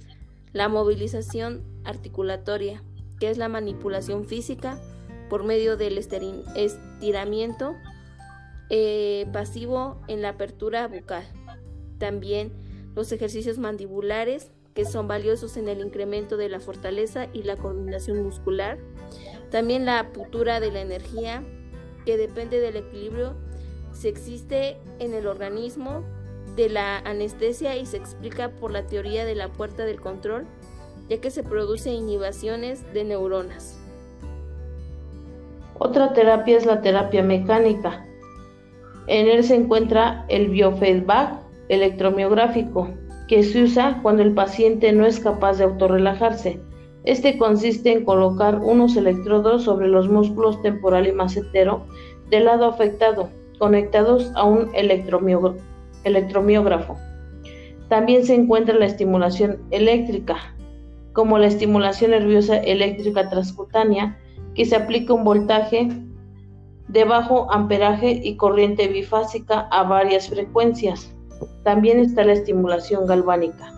la 0.53 0.69
movilización 0.69 1.63
articulatoria, 1.83 2.83
que 3.19 3.29
es 3.29 3.37
la 3.37 3.49
manipulación 3.49 4.25
física 4.25 4.79
por 5.29 5.43
medio 5.43 5.77
del 5.77 5.97
estiramiento 5.97 7.75
eh, 8.69 9.27
pasivo 9.33 10.01
en 10.07 10.21
la 10.21 10.29
apertura 10.29 10.87
bucal. 10.87 11.25
También 11.97 12.53
los 12.95 13.11
ejercicios 13.11 13.57
mandibulares 13.57 14.51
que 14.73 14.85
son 14.85 15.07
valiosos 15.07 15.57
en 15.57 15.67
el 15.69 15.79
incremento 15.79 16.37
de 16.37 16.49
la 16.49 16.59
fortaleza 16.59 17.27
y 17.33 17.41
la 17.41 17.57
coordinación 17.57 18.21
muscular. 18.21 18.77
También 19.49 19.85
la 19.85 20.11
putura 20.13 20.59
de 20.59 20.71
la 20.71 20.81
energía, 20.81 21.43
que 22.05 22.15
depende 22.15 22.59
del 22.59 22.75
equilibrio 22.75 23.35
si 23.91 24.07
existe 24.07 24.77
en 24.99 25.15
el 25.15 25.25
organismo 25.25 26.03
de 26.55 26.69
la 26.69 26.99
anestesia 26.99 27.75
y 27.75 27.87
se 27.87 27.97
explica 27.97 28.49
por 28.49 28.71
la 28.71 28.85
teoría 28.85 29.25
de 29.25 29.33
la 29.33 29.51
puerta 29.51 29.83
del 29.83 29.99
control, 29.99 30.45
ya 31.09 31.19
que 31.19 31.31
se 31.31 31.43
producen 31.43 31.93
inhibiciones 31.93 32.93
de 32.93 33.03
neuronas. 33.03 33.79
Otra 35.79 36.13
terapia 36.13 36.57
es 36.57 36.65
la 36.65 36.81
terapia 36.81 37.23
mecánica. 37.23 38.05
En 39.07 39.27
él 39.27 39.43
se 39.43 39.55
encuentra 39.55 40.25
el 40.27 40.49
biofeedback 40.49 41.39
electromiográfico, 41.69 42.89
que 43.27 43.43
se 43.43 43.63
usa 43.63 43.99
cuando 44.01 44.23
el 44.23 44.33
paciente 44.33 44.91
no 44.91 45.05
es 45.05 45.19
capaz 45.19 45.57
de 45.57 45.65
autorrelajarse. 45.65 46.59
Este 47.03 47.37
consiste 47.37 47.91
en 47.91 48.05
colocar 48.05 48.59
unos 48.59 48.97
electrodos 48.97 49.63
sobre 49.63 49.87
los 49.87 50.09
músculos 50.09 50.61
temporal 50.61 51.07
y 51.07 51.11
macetero 51.11 51.85
del 52.29 52.45
lado 52.45 52.65
afectado, 52.65 53.29
conectados 53.59 54.31
a 54.35 54.43
un 54.43 54.69
electromiógrafo. 54.73 56.97
También 57.87 58.25
se 58.25 58.35
encuentra 58.35 58.75
la 58.75 58.87
estimulación 58.87 59.59
eléctrica, 59.71 60.53
como 61.17 61.39
la 61.39 61.47
estimulación 61.47 62.11
nerviosa 62.11 62.57
eléctrica 62.57 63.27
transcutánea, 63.27 64.19
que 64.53 64.65
se 64.65 64.75
aplica 64.75 65.15
un 65.15 65.23
voltaje 65.23 65.89
de 66.89 67.05
bajo 67.05 67.51
amperaje 67.51 68.21
y 68.23 68.37
corriente 68.37 68.87
bifásica 68.87 69.61
a 69.71 69.81
varias 69.81 70.29
frecuencias. 70.29 71.11
También 71.63 71.99
está 71.99 72.23
la 72.23 72.33
estimulación 72.33 73.07
galvánica. 73.07 73.73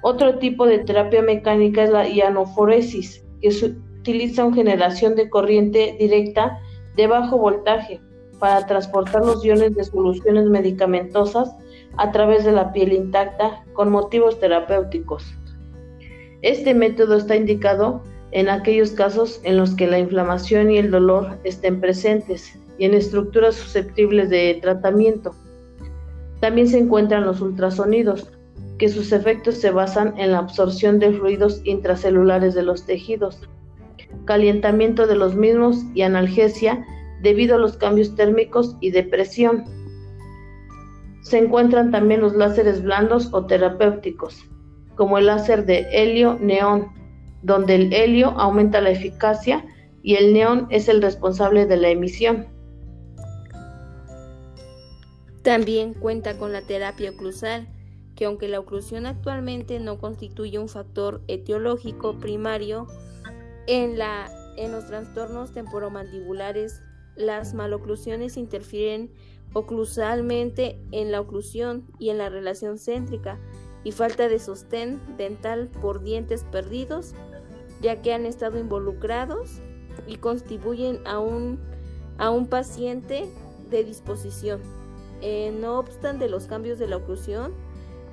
Otro 0.00 0.38
tipo 0.38 0.64
de 0.64 0.78
terapia 0.78 1.20
mecánica 1.20 1.84
es 1.84 1.90
la 1.90 2.08
ionoforesis, 2.08 3.22
que 3.42 3.50
utiliza 4.00 4.46
una 4.46 4.56
generación 4.56 5.16
de 5.16 5.28
corriente 5.28 5.96
directa 6.00 6.58
de 6.96 7.08
bajo 7.08 7.36
voltaje 7.36 8.00
para 8.40 8.66
transportar 8.66 9.22
los 9.22 9.44
iones 9.44 9.74
de 9.74 9.84
soluciones 9.84 10.46
medicamentosas 10.46 11.54
a 11.98 12.10
través 12.10 12.46
de 12.46 12.52
la 12.52 12.72
piel 12.72 12.94
intacta 12.94 13.66
con 13.74 13.90
motivos 13.90 14.40
terapéuticos. 14.40 15.36
Este 16.46 16.74
método 16.74 17.16
está 17.16 17.34
indicado 17.34 18.04
en 18.30 18.48
aquellos 18.48 18.92
casos 18.92 19.40
en 19.42 19.56
los 19.56 19.74
que 19.74 19.88
la 19.88 19.98
inflamación 19.98 20.70
y 20.70 20.78
el 20.78 20.92
dolor 20.92 21.36
estén 21.42 21.80
presentes 21.80 22.56
y 22.78 22.84
en 22.84 22.94
estructuras 22.94 23.56
susceptibles 23.56 24.30
de 24.30 24.56
tratamiento. 24.62 25.34
También 26.38 26.68
se 26.68 26.78
encuentran 26.78 27.26
los 27.26 27.40
ultrasonidos, 27.40 28.30
que 28.78 28.88
sus 28.88 29.10
efectos 29.10 29.56
se 29.56 29.72
basan 29.72 30.16
en 30.18 30.30
la 30.30 30.38
absorción 30.38 31.00
de 31.00 31.14
fluidos 31.14 31.62
intracelulares 31.64 32.54
de 32.54 32.62
los 32.62 32.86
tejidos, 32.86 33.40
calentamiento 34.24 35.08
de 35.08 35.16
los 35.16 35.34
mismos 35.34 35.82
y 35.96 36.02
analgesia 36.02 36.86
debido 37.22 37.56
a 37.56 37.58
los 37.58 37.76
cambios 37.76 38.14
térmicos 38.14 38.76
y 38.80 38.92
de 38.92 39.02
presión. 39.02 39.64
Se 41.22 41.38
encuentran 41.38 41.90
también 41.90 42.20
los 42.20 42.36
láseres 42.36 42.84
blandos 42.84 43.34
o 43.34 43.46
terapéuticos, 43.46 44.48
como 44.96 45.18
el 45.18 45.26
láser 45.26 45.66
de 45.66 45.86
helio-neón, 45.92 46.88
donde 47.42 47.76
el 47.76 47.92
helio 47.92 48.30
aumenta 48.30 48.80
la 48.80 48.90
eficacia 48.90 49.64
y 50.02 50.16
el 50.16 50.32
neón 50.32 50.66
es 50.70 50.88
el 50.88 51.02
responsable 51.02 51.66
de 51.66 51.76
la 51.76 51.88
emisión. 51.88 52.46
También 55.42 55.94
cuenta 55.94 56.38
con 56.38 56.52
la 56.52 56.62
terapia 56.62 57.10
oclusal, 57.10 57.68
que 58.16 58.24
aunque 58.24 58.48
la 58.48 58.58
oclusión 58.58 59.06
actualmente 59.06 59.78
no 59.78 59.98
constituye 59.98 60.58
un 60.58 60.68
factor 60.68 61.22
etiológico 61.28 62.18
primario, 62.18 62.88
en, 63.66 63.98
la, 63.98 64.28
en 64.56 64.72
los 64.72 64.86
trastornos 64.86 65.52
temporomandibulares 65.52 66.82
las 67.16 67.54
maloclusiones 67.54 68.36
interfieren 68.36 69.10
oclusalmente 69.52 70.78
en 70.92 71.12
la 71.12 71.20
oclusión 71.20 71.86
y 71.98 72.10
en 72.10 72.18
la 72.18 72.28
relación 72.28 72.78
céntrica 72.78 73.40
y 73.86 73.92
falta 73.92 74.28
de 74.28 74.40
sostén 74.40 75.00
dental 75.16 75.70
por 75.80 76.02
dientes 76.02 76.42
perdidos, 76.42 77.14
ya 77.80 78.02
que 78.02 78.12
han 78.12 78.26
estado 78.26 78.58
involucrados 78.58 79.60
y 80.08 80.16
contribuyen 80.16 80.98
a 81.06 81.20
un, 81.20 81.60
a 82.18 82.30
un 82.30 82.48
paciente 82.48 83.26
de 83.70 83.84
disposición. 83.84 84.60
Eh, 85.22 85.56
no 85.60 85.78
obstante 85.78 86.28
los 86.28 86.48
cambios 86.48 86.80
de 86.80 86.88
la 86.88 86.96
oclusión, 86.96 87.52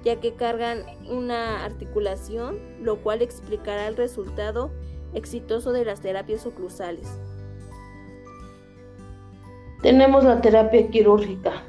ya 0.04 0.20
que 0.20 0.36
cargan 0.36 0.84
una 1.10 1.66
articulación, 1.66 2.60
lo 2.80 2.98
cual 2.98 3.24
explicará 3.24 3.88
el 3.88 3.98
resultado 3.98 4.70
exitoso 5.16 5.72
de 5.72 5.86
las 5.86 6.02
terapias 6.02 6.46
oclusales. 6.46 7.20
Tenemos 9.82 10.24
la 10.24 10.40
terapia 10.40 10.88
quirúrgica. 10.92 11.64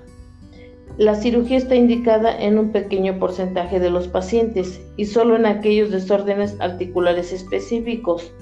La 0.97 1.17
cirugía 1.17 1.57
está 1.57 1.75
indicada 1.75 2.41
en 2.41 2.57
un 2.57 2.71
pequeño 2.71 3.19
porcentaje 3.19 3.81
de 3.81 3.91
los 3.91 4.07
pacientes 4.07 4.81
y 4.97 5.07
solo 5.07 5.35
en 5.35 5.45
aquellos 5.45 5.91
desórdenes 5.91 6.57
articulares 6.61 7.33
específicos. 7.33 8.33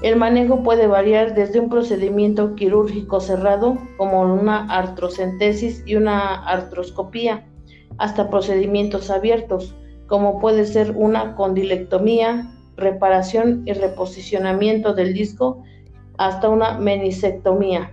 El 0.00 0.16
manejo 0.16 0.62
puede 0.62 0.86
variar 0.86 1.34
desde 1.34 1.60
un 1.60 1.68
procedimiento 1.68 2.54
quirúrgico 2.54 3.20
cerrado, 3.20 3.76
como 3.98 4.22
una 4.22 4.64
artrocentesis 4.74 5.82
y 5.84 5.96
una 5.96 6.42
artroscopía, 6.46 7.44
hasta 7.98 8.30
procedimientos 8.30 9.10
abiertos, 9.10 9.74
como 10.06 10.40
puede 10.40 10.64
ser 10.64 10.92
una 10.96 11.34
condilectomía, 11.34 12.50
reparación 12.76 13.64
y 13.66 13.74
reposicionamiento 13.74 14.94
del 14.94 15.12
disco, 15.12 15.62
hasta 16.16 16.48
una 16.48 16.78
menisectomía. 16.78 17.92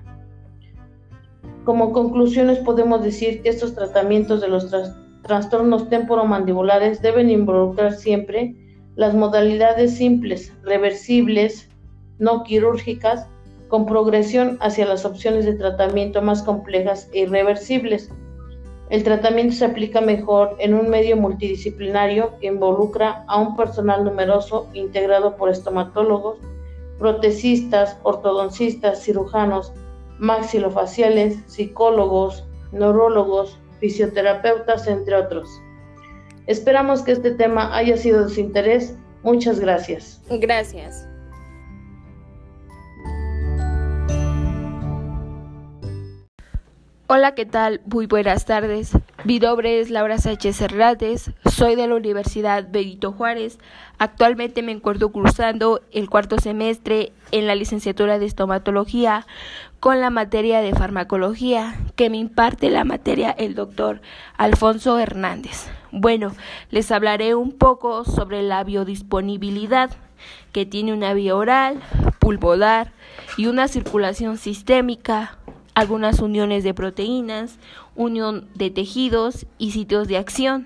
Como 1.66 1.94
conclusiones 1.94 2.60
podemos 2.60 3.04
decir 3.04 3.42
que 3.42 3.50
estos 3.50 3.74
tratamientos 3.74 4.40
de 4.40 4.50
los 4.50 4.72
trastornos 5.24 5.90
temporomandibulares 5.90 7.02
deben 7.02 7.32
involucrar 7.32 7.94
siempre 7.94 8.56
las 8.96 9.16
modalidades 9.16 9.98
simples, 9.98 10.54
reversibles, 10.62 11.68
no 12.20 12.44
quirúrgicas, 12.44 13.28
con 13.68 13.88
progresión 13.88 14.60
hacia 14.62 14.86
las 14.86 15.06
opciones 15.06 15.46
de 15.46 15.56
tratamiento 15.56 16.22
más 16.22 16.44
complejas 16.44 17.10
e 17.14 17.22
irreversibles. 17.22 18.12
El 18.92 19.04
tratamiento 19.04 19.56
se 19.56 19.66
aplica 19.66 20.02
mejor 20.02 20.56
en 20.60 20.76
un 20.76 20.88
medio 20.88 21.18
multidisciplinario 21.18 22.38
que 22.40 22.46
involucra 22.46 23.26
a 23.28 23.38
un 23.40 23.56
personal 23.56 24.04
numeroso 24.04 24.68
integrado 24.76 25.36
por 25.36 25.50
estomatólogos, 25.50 26.38
protecistas, 27.00 27.98
ortodoncistas, 28.04 29.04
cirujanos, 29.04 29.74
maxilofaciales, 30.20 31.40
psicólogos, 31.48 32.46
neurólogos, 32.72 33.58
fisioterapeutas, 33.80 34.88
entre 34.88 35.16
otros. 35.16 35.50
Esperamos 36.48 37.02
que 37.02 37.14
este 37.14 37.32
tema 37.32 37.76
haya 37.76 37.98
sido 37.98 38.24
de 38.24 38.34
su 38.34 38.40
interés. 38.40 38.96
Muchas 39.24 39.60
gracias. 39.60 40.22
Gracias. 40.30 41.08
Hola, 47.08 47.36
¿qué 47.36 47.46
tal? 47.46 47.82
Muy 47.86 48.08
buenas 48.08 48.46
tardes. 48.46 48.92
Mi 49.26 49.38
nombre 49.38 49.80
es 49.80 49.92
Laura 49.92 50.18
Sánchez 50.18 50.60
Hernández, 50.60 51.30
soy 51.52 51.76
de 51.76 51.88
la 51.88 51.94
Universidad 51.94 52.68
Benito 52.72 53.12
Juárez. 53.12 53.60
Actualmente 54.00 54.64
me 54.64 54.72
encuentro 54.72 55.10
cursando 55.10 55.82
el 55.92 56.10
cuarto 56.10 56.40
semestre 56.40 57.12
en 57.32 57.46
la 57.46 57.54
licenciatura 57.54 58.18
de 58.18 58.26
estomatología 58.26 59.28
con 59.86 60.02
la 60.02 60.10
materia 60.10 60.62
de 60.62 60.74
farmacología 60.74 61.76
que 61.96 62.10
me 62.10 62.18
imparte 62.18 62.72
la 62.72 62.84
materia 62.86 63.30
el 63.30 63.54
doctor 63.54 64.02
Alfonso 64.36 64.98
Hernández. 64.98 65.68
Bueno, 65.92 66.34
les 66.72 66.92
hablaré 66.92 67.36
un 67.36 67.52
poco 67.52 68.04
sobre 68.04 68.42
la 68.42 68.64
biodisponibilidad 68.64 69.92
que 70.52 70.66
tiene 70.66 70.92
una 70.92 71.14
vía 71.14 71.36
oral, 71.36 71.84
pulmonar 72.18 72.94
y 73.38 73.46
una 73.46 73.68
circulación 73.68 74.40
sistémica 74.40 75.38
algunas 75.76 76.20
uniones 76.20 76.64
de 76.64 76.74
proteínas, 76.74 77.60
unión 77.96 78.48
de 78.56 78.72
tejidos 78.72 79.46
y 79.60 79.70
sitios 79.70 80.08
de 80.08 80.18
acción, 80.18 80.66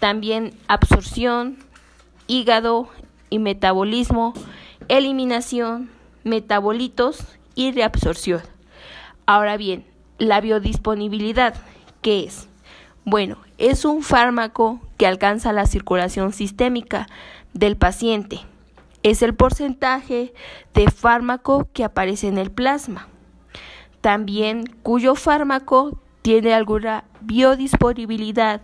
también 0.00 0.54
absorción, 0.66 1.56
hígado 2.26 2.88
y 3.28 3.38
metabolismo, 3.38 4.34
eliminación, 4.88 5.88
metabolitos 6.24 7.38
y 7.68 7.72
reabsorción. 7.72 8.42
Ahora 9.26 9.56
bien, 9.56 9.84
la 10.18 10.40
biodisponibilidad, 10.40 11.54
¿qué 12.02 12.24
es? 12.24 12.48
Bueno, 13.04 13.38
es 13.58 13.84
un 13.84 14.02
fármaco 14.02 14.80
que 14.96 15.06
alcanza 15.06 15.52
la 15.52 15.66
circulación 15.66 16.32
sistémica 16.32 17.06
del 17.52 17.76
paciente. 17.76 18.40
Es 19.02 19.22
el 19.22 19.34
porcentaje 19.34 20.34
de 20.74 20.90
fármaco 20.90 21.68
que 21.72 21.84
aparece 21.84 22.28
en 22.28 22.38
el 22.38 22.50
plasma 22.50 23.08
también 24.00 24.64
cuyo 24.82 25.14
fármaco 25.14 25.98
tiene 26.22 26.52
alguna 26.52 27.04
biodisponibilidad 27.20 28.62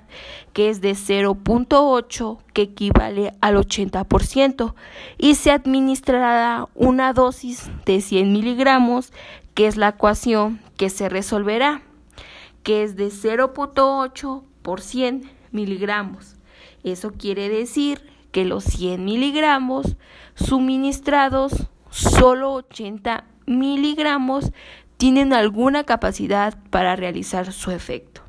que 0.52 0.68
es 0.68 0.80
de 0.80 0.92
0.8 0.92 2.38
que 2.52 2.62
equivale 2.62 3.32
al 3.40 3.56
80% 3.56 4.74
y 5.18 5.34
se 5.34 5.50
administrará 5.50 6.68
una 6.74 7.12
dosis 7.12 7.70
de 7.84 8.00
100 8.00 8.32
miligramos 8.32 9.12
que 9.54 9.66
es 9.66 9.76
la 9.76 9.88
ecuación 9.88 10.60
que 10.76 10.90
se 10.90 11.08
resolverá 11.08 11.82
que 12.62 12.82
es 12.82 12.96
de 12.96 13.08
0.8 13.08 14.42
por 14.62 14.80
100 14.80 15.30
miligramos. 15.52 16.34
Eso 16.82 17.12
quiere 17.12 17.48
decir 17.48 18.00
que 18.32 18.44
los 18.44 18.64
100 18.64 19.04
miligramos 19.04 19.96
suministrados 20.34 21.68
solo 21.90 22.52
80 22.54 23.24
miligramos 23.46 24.52
tienen 24.96 25.32
alguna 25.32 25.84
capacidad 25.84 26.56
para 26.70 26.96
realizar 26.96 27.52
su 27.52 27.70
efecto. 27.70 28.22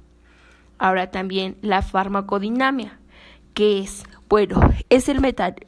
Ahora 0.77 1.09
también 1.11 1.57
la 1.61 1.81
farmacodinamia, 1.81 2.99
que 3.53 3.79
es, 3.79 4.03
bueno, 4.29 4.59
es 4.89 5.09
el 5.09 5.21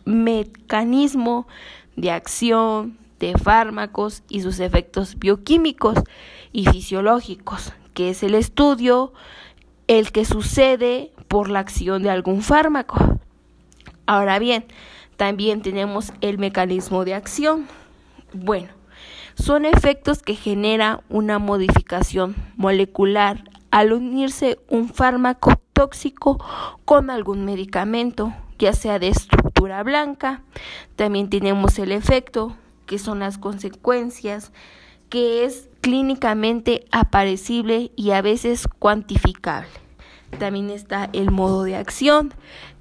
mecanismo 0.06 1.48
de 1.96 2.12
acción 2.12 2.98
de 3.20 3.38
fármacos 3.38 4.24
y 4.30 4.42
sus 4.42 4.60
efectos 4.60 5.18
bioquímicos 5.18 5.98
y 6.52 6.66
fisiológicos, 6.66 7.74
que 7.94 8.12
es 8.12 8.24
el 8.24 8.36
estudio, 8.36 9.14
el 9.88 10.12
que 10.12 10.26
sucede 10.26 11.12
por 11.28 11.50
la 11.50 11.60
acción 11.60 12.04
de 12.04 12.10
algún 12.10 12.42
fármaco. 12.42 13.20
Ahora 14.06 14.40
bien, 14.40 14.66
también 15.18 15.62
tenemos 15.62 16.14
el 16.22 16.38
mecanismo 16.38 17.04
de 17.06 17.14
acción. 17.14 17.68
Bueno, 18.32 18.70
son 19.36 19.66
efectos 19.66 20.22
que 20.22 20.36
genera 20.36 21.02
una 21.10 21.40
modificación 21.40 22.36
molecular 22.56 23.44
al 23.72 23.94
unirse 23.94 24.60
un 24.70 24.90
fármaco 24.90 25.60
tóxico 25.74 26.44
con 26.86 27.10
algún 27.10 27.46
medicamento, 27.46 28.34
ya 28.58 28.74
sea 28.74 29.00
de 29.00 29.10
estructura 29.10 29.84
blanca. 29.84 30.42
También 30.96 31.30
tenemos 31.30 31.80
el 31.80 31.92
efecto, 31.92 32.56
que 32.86 33.00
son 33.00 33.20
las 33.20 33.38
consecuencias, 33.38 34.52
que 35.10 35.46
es 35.46 35.70
clínicamente 35.82 36.86
aparecible 36.92 37.92
y 37.96 38.12
a 38.12 38.22
veces 38.22 38.68
cuantificable. 38.68 39.70
También 40.38 40.70
está 40.70 41.10
el 41.14 41.32
modo 41.32 41.64
de 41.64 41.76
acción, 41.76 42.34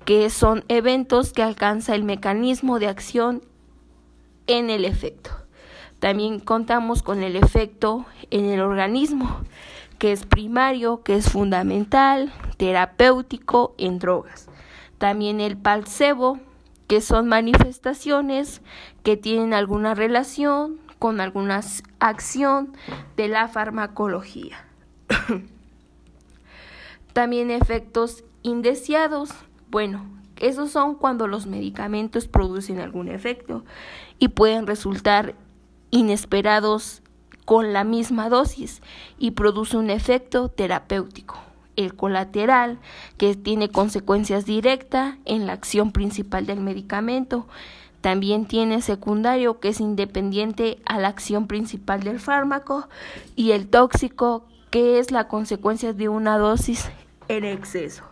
que 0.04 0.30
son 0.30 0.64
eventos 0.68 1.32
que 1.32 1.42
alcanza 1.42 1.94
el 1.94 2.04
mecanismo 2.04 2.78
de 2.78 2.88
acción 2.88 3.42
en 4.46 4.70
el 4.70 4.84
efecto. 4.84 5.30
También 6.00 6.38
contamos 6.38 7.02
con 7.02 7.22
el 7.22 7.34
efecto 7.34 8.06
en 8.30 8.46
el 8.46 8.61
organismo, 8.61 9.40
que 9.98 10.12
es 10.12 10.26
primario, 10.26 11.02
que 11.02 11.16
es 11.16 11.28
fundamental, 11.30 12.32
terapéutico 12.56 13.74
en 13.78 13.98
drogas. 13.98 14.48
También 14.98 15.40
el 15.40 15.56
placebo, 15.56 16.38
que 16.87 17.00
son 17.00 17.28
manifestaciones 17.28 18.62
que 19.02 19.16
tienen 19.16 19.54
alguna 19.54 19.94
relación 19.94 20.78
con 20.98 21.20
alguna 21.20 21.61
acción 21.98 22.72
de 23.16 23.28
la 23.28 23.48
farmacología. 23.48 24.64
También 27.12 27.50
efectos 27.50 28.24
indeseados. 28.42 29.30
Bueno, 29.70 30.06
esos 30.37 30.70
son 30.70 30.94
cuando 30.94 31.26
los 31.26 31.46
medicamentos 31.46 32.28
producen 32.28 32.78
algún 32.78 33.08
efecto 33.08 33.64
y 34.18 34.28
pueden 34.28 34.66
resultar 34.66 35.34
inesperados 35.90 37.03
con 37.44 37.72
la 37.72 37.85
misma 37.85 38.29
dosis 38.29 38.83
y 39.18 39.31
produce 39.31 39.77
un 39.77 39.90
efecto 39.90 40.48
terapéutico. 40.48 41.38
El 41.77 41.94
colateral, 41.94 42.79
que 43.16 43.35
tiene 43.37 43.70
consecuencias 43.70 44.44
directas 44.44 45.16
en 45.24 45.46
la 45.46 45.53
acción 45.55 45.92
principal 45.92 46.44
del 46.44 46.61
medicamento. 46.61 47.46
También 48.01 48.46
tiene 48.46 48.83
secundario, 48.83 49.61
que 49.61 49.68
es 49.68 49.81
independiente 49.81 50.79
a 50.85 50.98
la 50.98 51.09
acción 51.09 51.46
principal 51.46 52.03
del 52.03 52.20
fármaco. 52.20 52.88
Y 53.37 53.53
el 53.53 53.68
tóxico, 53.68 54.44
que 54.70 54.98
es 54.98 55.11
la 55.11 55.29
consecuencia 55.29 55.92
de 55.92 56.09
una 56.09 56.37
dosis 56.37 56.90
en 57.29 57.44
exceso. 57.44 58.05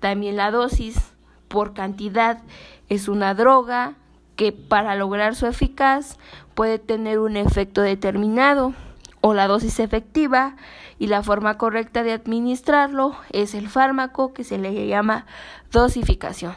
También 0.00 0.36
la 0.36 0.50
dosis 0.50 0.96
por 1.48 1.74
cantidad 1.74 2.42
es 2.88 3.08
una 3.08 3.34
droga 3.34 3.94
que 4.36 4.52
para 4.52 4.96
lograr 4.96 5.34
su 5.34 5.46
eficaz 5.46 6.18
puede 6.54 6.78
tener 6.78 7.18
un 7.18 7.36
efecto 7.36 7.82
determinado 7.82 8.74
o 9.20 9.34
la 9.34 9.46
dosis 9.46 9.80
efectiva 9.80 10.56
y 10.98 11.06
la 11.06 11.22
forma 11.22 11.56
correcta 11.56 12.02
de 12.02 12.12
administrarlo 12.12 13.16
es 13.30 13.54
el 13.54 13.68
fármaco 13.68 14.32
que 14.34 14.44
se 14.44 14.58
le 14.58 14.86
llama 14.86 15.26
dosificación. 15.70 16.54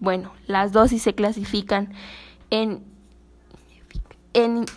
Bueno, 0.00 0.32
las 0.46 0.72
dosis 0.72 1.02
se 1.02 1.14
clasifican 1.14 1.92
en, 2.50 2.84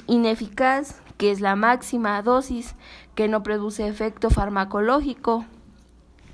ineficaz, 0.08 1.02
que 1.18 1.32
es 1.32 1.42
la 1.42 1.56
máxima 1.56 2.22
dosis 2.22 2.76
que 3.16 3.28
no 3.28 3.44
produce 3.44 3.88
efecto 3.88 4.30
farmacológico, 4.30 5.46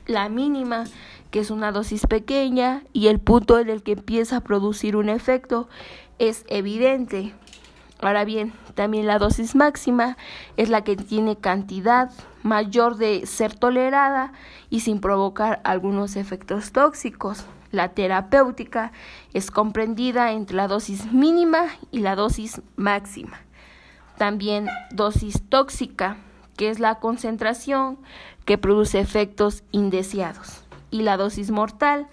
la 0.06 0.28
mínima, 0.28 0.84
que 1.32 1.40
es 1.40 1.50
una 1.50 1.72
dosis 1.72 2.06
pequeña, 2.06 2.84
y 2.92 3.08
el 3.08 3.20
punto 3.20 3.58
en 3.58 3.70
el 3.70 3.82
que 3.82 3.94
empieza 3.94 4.38
a 4.38 4.42
producir 4.42 4.98
un 4.98 5.08
efecto 5.08 5.70
es 6.20 6.46
evidente. 6.50 7.34
Ahora 8.04 8.26
bien, 8.26 8.52
también 8.76 9.08
la 9.08 9.18
dosis 9.18 9.56
máxima 9.56 10.18
es 10.58 10.68
la 10.68 10.84
que 10.84 10.98
tiene 10.98 11.38
cantidad 11.38 12.12
mayor 12.42 12.98
de 12.98 13.26
ser 13.26 13.56
tolerada 13.56 14.34
y 14.70 14.82
sin 14.82 15.00
provocar 15.00 15.62
algunos 15.64 16.18
efectos 16.18 16.74
tóxicos. 16.74 17.46
La 17.72 17.94
terapéutica 17.94 18.92
es 19.34 19.52
comprendida 19.52 20.34
entre 20.34 20.58
la 20.58 20.68
dosis 20.68 21.14
mínima 21.14 21.68
y 21.92 22.00
la 22.00 22.18
dosis 22.18 22.62
máxima. 22.76 23.40
También 24.18 24.68
dosis 24.92 25.42
tóxica, 25.48 26.18
que 26.58 26.70
es 26.70 26.82
la 26.82 26.96
concentración 26.96 28.00
que 28.44 28.58
produce 28.58 29.00
efectos 29.00 29.64
indeseados. 29.72 30.66
Y 30.92 31.04
la 31.04 31.16
dosis 31.16 31.52
mortal, 31.52 32.08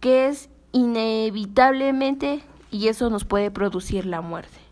que 0.00 0.28
es 0.28 0.48
inevitablemente 0.72 2.42
y 2.70 2.88
eso 2.88 3.10
nos 3.10 3.26
puede 3.26 3.50
producir 3.50 4.06
la 4.06 4.22
muerte. 4.22 4.65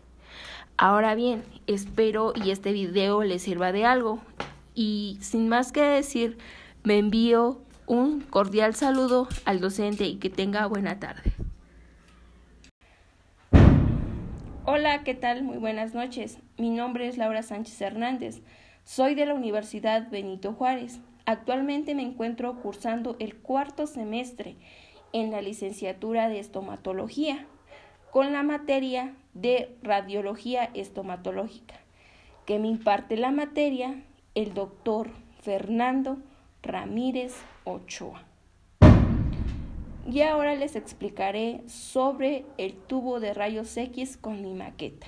Ahora 0.77 1.15
bien, 1.15 1.45
espero 1.67 2.33
y 2.35 2.51
este 2.51 2.73
video 2.73 3.23
les 3.23 3.43
sirva 3.43 3.71
de 3.71 3.85
algo. 3.85 4.19
Y 4.73 5.17
sin 5.21 5.47
más 5.47 5.71
que 5.71 5.81
decir, 5.81 6.37
me 6.83 6.97
envío 6.97 7.61
un 7.87 8.19
cordial 8.19 8.75
saludo 8.75 9.29
al 9.45 9.61
docente 9.61 10.03
y 10.05 10.17
que 10.17 10.29
tenga 10.29 10.65
buena 10.65 10.99
tarde. 10.99 11.31
Hola, 14.65 15.03
¿qué 15.05 15.13
tal? 15.13 15.43
Muy 15.43 15.57
buenas 15.57 15.93
noches. 15.93 16.39
Mi 16.57 16.71
nombre 16.71 17.07
es 17.07 17.17
Laura 17.17 17.41
Sánchez 17.41 17.79
Hernández. 17.79 18.41
Soy 18.83 19.15
de 19.15 19.25
la 19.25 19.33
Universidad 19.33 20.09
Benito 20.11 20.51
Juárez. 20.51 20.99
Actualmente 21.25 21.95
me 21.95 22.03
encuentro 22.03 22.61
cursando 22.61 23.15
el 23.19 23.37
cuarto 23.37 23.87
semestre 23.87 24.57
en 25.13 25.31
la 25.31 25.41
licenciatura 25.41 26.27
de 26.27 26.39
estomatología 26.39 27.45
con 28.11 28.33
la 28.33 28.43
materia 28.43 29.13
de 29.35 29.75
radiología 29.83 30.71
estomatológica, 30.73 31.75
que 32.47 32.57
me 32.57 32.69
imparte 32.69 33.17
la 33.17 33.29
materia 33.29 34.01
el 34.33 34.53
doctor 34.53 35.09
Fernando 35.41 36.17
Ramírez 36.63 37.35
Ochoa. 37.65 38.23
Y 40.09 40.21
ahora 40.21 40.55
les 40.55 40.75
explicaré 40.75 41.61
sobre 41.67 42.45
el 42.57 42.73
tubo 42.75 43.19
de 43.19 43.33
rayos 43.33 43.75
X 43.75 44.17
con 44.17 44.41
mi 44.41 44.53
maqueta. 44.53 45.07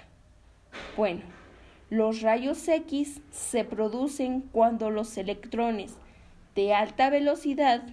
Bueno, 0.95 1.21
los 1.89 2.21
rayos 2.21 2.67
X 2.67 3.21
se 3.31 3.63
producen 3.63 4.41
cuando 4.41 4.89
los 4.89 5.17
electrones 5.17 5.95
de 6.55 6.73
alta 6.73 7.09
velocidad 7.09 7.83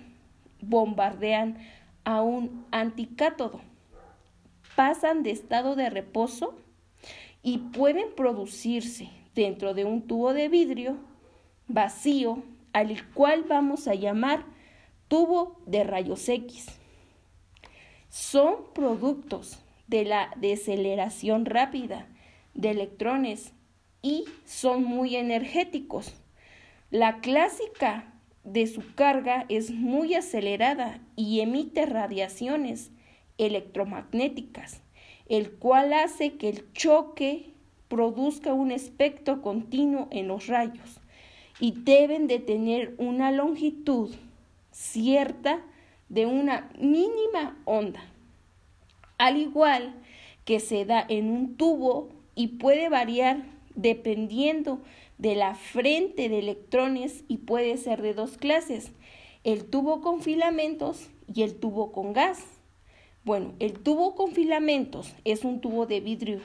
bombardean 0.60 1.58
a 2.04 2.22
un 2.22 2.66
anticátodo 2.70 3.60
pasan 4.76 5.22
de 5.22 5.30
estado 5.30 5.76
de 5.76 5.90
reposo 5.90 6.56
y 7.42 7.58
pueden 7.58 8.14
producirse 8.14 9.10
dentro 9.34 9.74
de 9.74 9.84
un 9.84 10.06
tubo 10.06 10.32
de 10.32 10.48
vidrio 10.48 10.96
vacío 11.68 12.42
al 12.72 13.06
cual 13.12 13.44
vamos 13.44 13.86
a 13.88 13.94
llamar 13.94 14.44
tubo 15.08 15.60
de 15.66 15.84
rayos 15.84 16.28
X. 16.28 16.66
Son 18.08 18.56
productos 18.74 19.60
de 19.86 20.04
la 20.04 20.30
deceleración 20.36 21.44
rápida 21.44 22.08
de 22.54 22.70
electrones 22.70 23.52
y 24.02 24.24
son 24.44 24.84
muy 24.84 25.16
energéticos. 25.16 26.14
La 26.90 27.20
clásica 27.20 28.12
de 28.44 28.66
su 28.66 28.82
carga 28.94 29.46
es 29.48 29.70
muy 29.70 30.14
acelerada 30.14 31.00
y 31.16 31.40
emite 31.40 31.86
radiaciones 31.86 32.90
electromagnéticas, 33.38 34.82
el 35.28 35.52
cual 35.52 35.92
hace 35.92 36.34
que 36.34 36.48
el 36.48 36.72
choque 36.72 37.50
produzca 37.88 38.52
un 38.52 38.70
espectro 38.70 39.42
continuo 39.42 40.08
en 40.10 40.28
los 40.28 40.46
rayos 40.46 41.00
y 41.60 41.72
deben 41.72 42.26
de 42.26 42.38
tener 42.38 42.94
una 42.98 43.30
longitud 43.30 44.14
cierta 44.70 45.62
de 46.08 46.26
una 46.26 46.70
mínima 46.78 47.60
onda, 47.64 48.04
al 49.18 49.36
igual 49.36 49.94
que 50.44 50.60
se 50.60 50.84
da 50.84 51.04
en 51.08 51.30
un 51.30 51.56
tubo 51.56 52.10
y 52.34 52.48
puede 52.48 52.88
variar 52.88 53.44
dependiendo 53.74 54.80
de 55.18 55.36
la 55.36 55.54
frente 55.54 56.28
de 56.28 56.40
electrones 56.40 57.24
y 57.28 57.38
puede 57.38 57.76
ser 57.76 58.02
de 58.02 58.14
dos 58.14 58.36
clases, 58.36 58.92
el 59.44 59.64
tubo 59.64 60.00
con 60.00 60.20
filamentos 60.20 61.08
y 61.32 61.42
el 61.42 61.54
tubo 61.54 61.92
con 61.92 62.12
gas. 62.12 62.53
Bueno, 63.24 63.54
el 63.58 63.72
tubo 63.72 64.14
con 64.14 64.32
filamentos 64.32 65.14
es 65.24 65.44
un 65.44 65.60
tubo 65.62 65.86
de 65.86 66.00
vidrio 66.00 66.40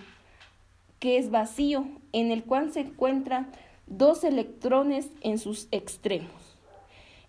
que 0.99 1.17
es 1.17 1.29
vacío, 1.29 1.85
en 2.13 2.31
el 2.31 2.43
cual 2.43 2.71
se 2.71 2.79
encuentran 2.79 3.51
dos 3.87 4.23
electrones 4.23 5.09
en 5.21 5.39
sus 5.39 5.67
extremos. 5.71 6.31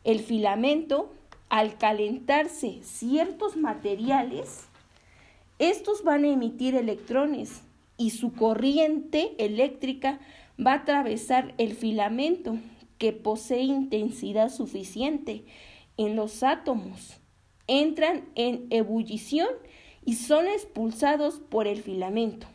El 0.04 0.20
filamento, 0.20 1.12
al 1.48 1.78
calentarse 1.78 2.78
ciertos 2.82 3.56
materiales, 3.56 4.66
estos 5.58 6.04
van 6.04 6.24
a 6.24 6.28
emitir 6.28 6.76
electrones 6.76 7.62
y 7.96 8.10
su 8.10 8.32
corriente 8.32 9.34
eléctrica 9.38 10.20
va 10.64 10.72
a 10.72 10.76
atravesar 10.76 11.54
el 11.58 11.74
filamento 11.74 12.56
que 12.98 13.12
posee 13.12 13.62
intensidad 13.62 14.48
suficiente 14.48 15.44
en 15.96 16.14
los 16.14 16.44
átomos. 16.44 17.19
Entran 17.72 18.24
en 18.34 18.66
ebullición 18.70 19.46
y 20.04 20.16
son 20.16 20.48
expulsados 20.48 21.38
por 21.38 21.68
el 21.68 21.84
filamento. 21.84 22.48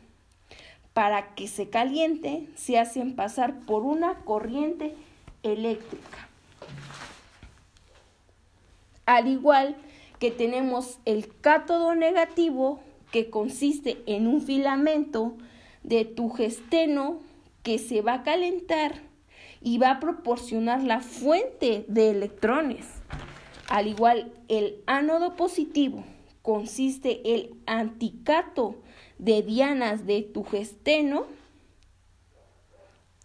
Para 0.93 1.35
que 1.35 1.47
se 1.47 1.69
caliente, 1.69 2.49
se 2.55 2.77
hacen 2.77 3.15
pasar 3.15 3.61
por 3.61 3.83
una 3.83 4.15
corriente 4.25 4.93
eléctrica. 5.41 6.27
Al 9.05 9.29
igual 9.29 9.77
que 10.19 10.31
tenemos 10.31 10.99
el 11.05 11.33
cátodo 11.39 11.95
negativo, 11.95 12.81
que 13.13 13.29
consiste 13.29 14.03
en 14.07 14.27
un 14.27 14.41
filamento 14.41 15.37
de 15.83 16.03
tungsteno 16.03 17.21
que 17.63 17.79
se 17.79 18.01
va 18.01 18.15
a 18.15 18.23
calentar 18.23 18.95
y 19.61 19.77
va 19.77 19.91
a 19.91 19.99
proporcionar 20.01 20.83
la 20.83 20.99
fuente 20.99 21.85
de 21.87 22.11
electrones. 22.11 23.04
Al 23.67 23.87
igual, 23.87 24.31
el 24.47 24.83
ánodo 24.85 25.35
positivo 25.35 26.03
consiste 26.41 27.33
el 27.33 27.55
anticato 27.65 28.75
de 29.17 29.41
dianas 29.41 30.05
de 30.05 30.21
tungsteno 30.21 31.25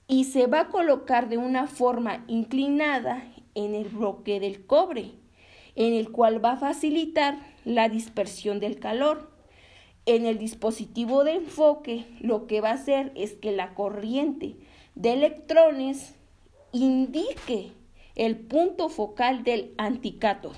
y 0.09 0.25
se 0.25 0.47
va 0.47 0.61
a 0.61 0.69
colocar 0.69 1.29
de 1.29 1.37
una 1.37 1.67
forma 1.67 2.25
inclinada 2.27 3.23
en 3.55 3.75
el 3.75 3.89
bloque 3.89 4.41
del 4.41 4.65
cobre, 4.65 5.13
en 5.77 5.93
el 5.93 6.11
cual 6.11 6.43
va 6.45 6.53
a 6.53 6.57
facilitar 6.57 7.39
la 7.65 7.89
dispersión 7.89 8.59
del 8.59 8.81
calor. 8.81 9.31
En 10.07 10.25
el 10.25 10.39
dispositivo 10.39 11.23
de 11.23 11.35
enfoque 11.35 12.07
lo 12.21 12.47
que 12.47 12.63
va 12.63 12.71
a 12.71 12.75
hacer 12.75 13.13
es 13.15 13.35
que 13.35 13.53
la 13.53 13.75
corriente 13.75 14.57
de 14.95 15.13
electrones 15.13 16.15
indique 16.73 17.73
el 18.15 18.37
punto 18.37 18.89
focal 18.89 19.45
del 19.45 19.75
anticátodo. 19.79 20.55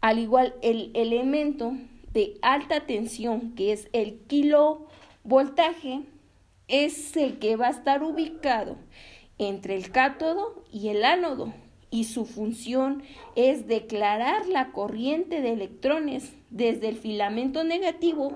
Al 0.00 0.18
igual 0.18 0.54
el 0.62 0.90
elemento 0.94 1.72
de 2.12 2.38
alta 2.42 2.86
tensión, 2.86 3.54
que 3.54 3.72
es 3.72 3.88
el 3.92 4.18
kilovoltaje, 4.26 6.02
es 6.68 7.16
el 7.16 7.38
que 7.38 7.56
va 7.56 7.68
a 7.68 7.70
estar 7.70 8.02
ubicado 8.02 8.76
entre 9.38 9.76
el 9.76 9.90
cátodo 9.90 10.64
y 10.72 10.88
el 10.88 11.04
ánodo 11.04 11.52
y 11.90 12.04
su 12.04 12.24
función 12.24 13.02
es 13.36 13.68
declarar 13.68 14.46
la 14.46 14.72
corriente 14.72 15.42
de 15.42 15.52
electrones 15.52 16.32
desde 16.50 16.88
el 16.88 16.96
filamento 16.96 17.64
negativo 17.64 18.32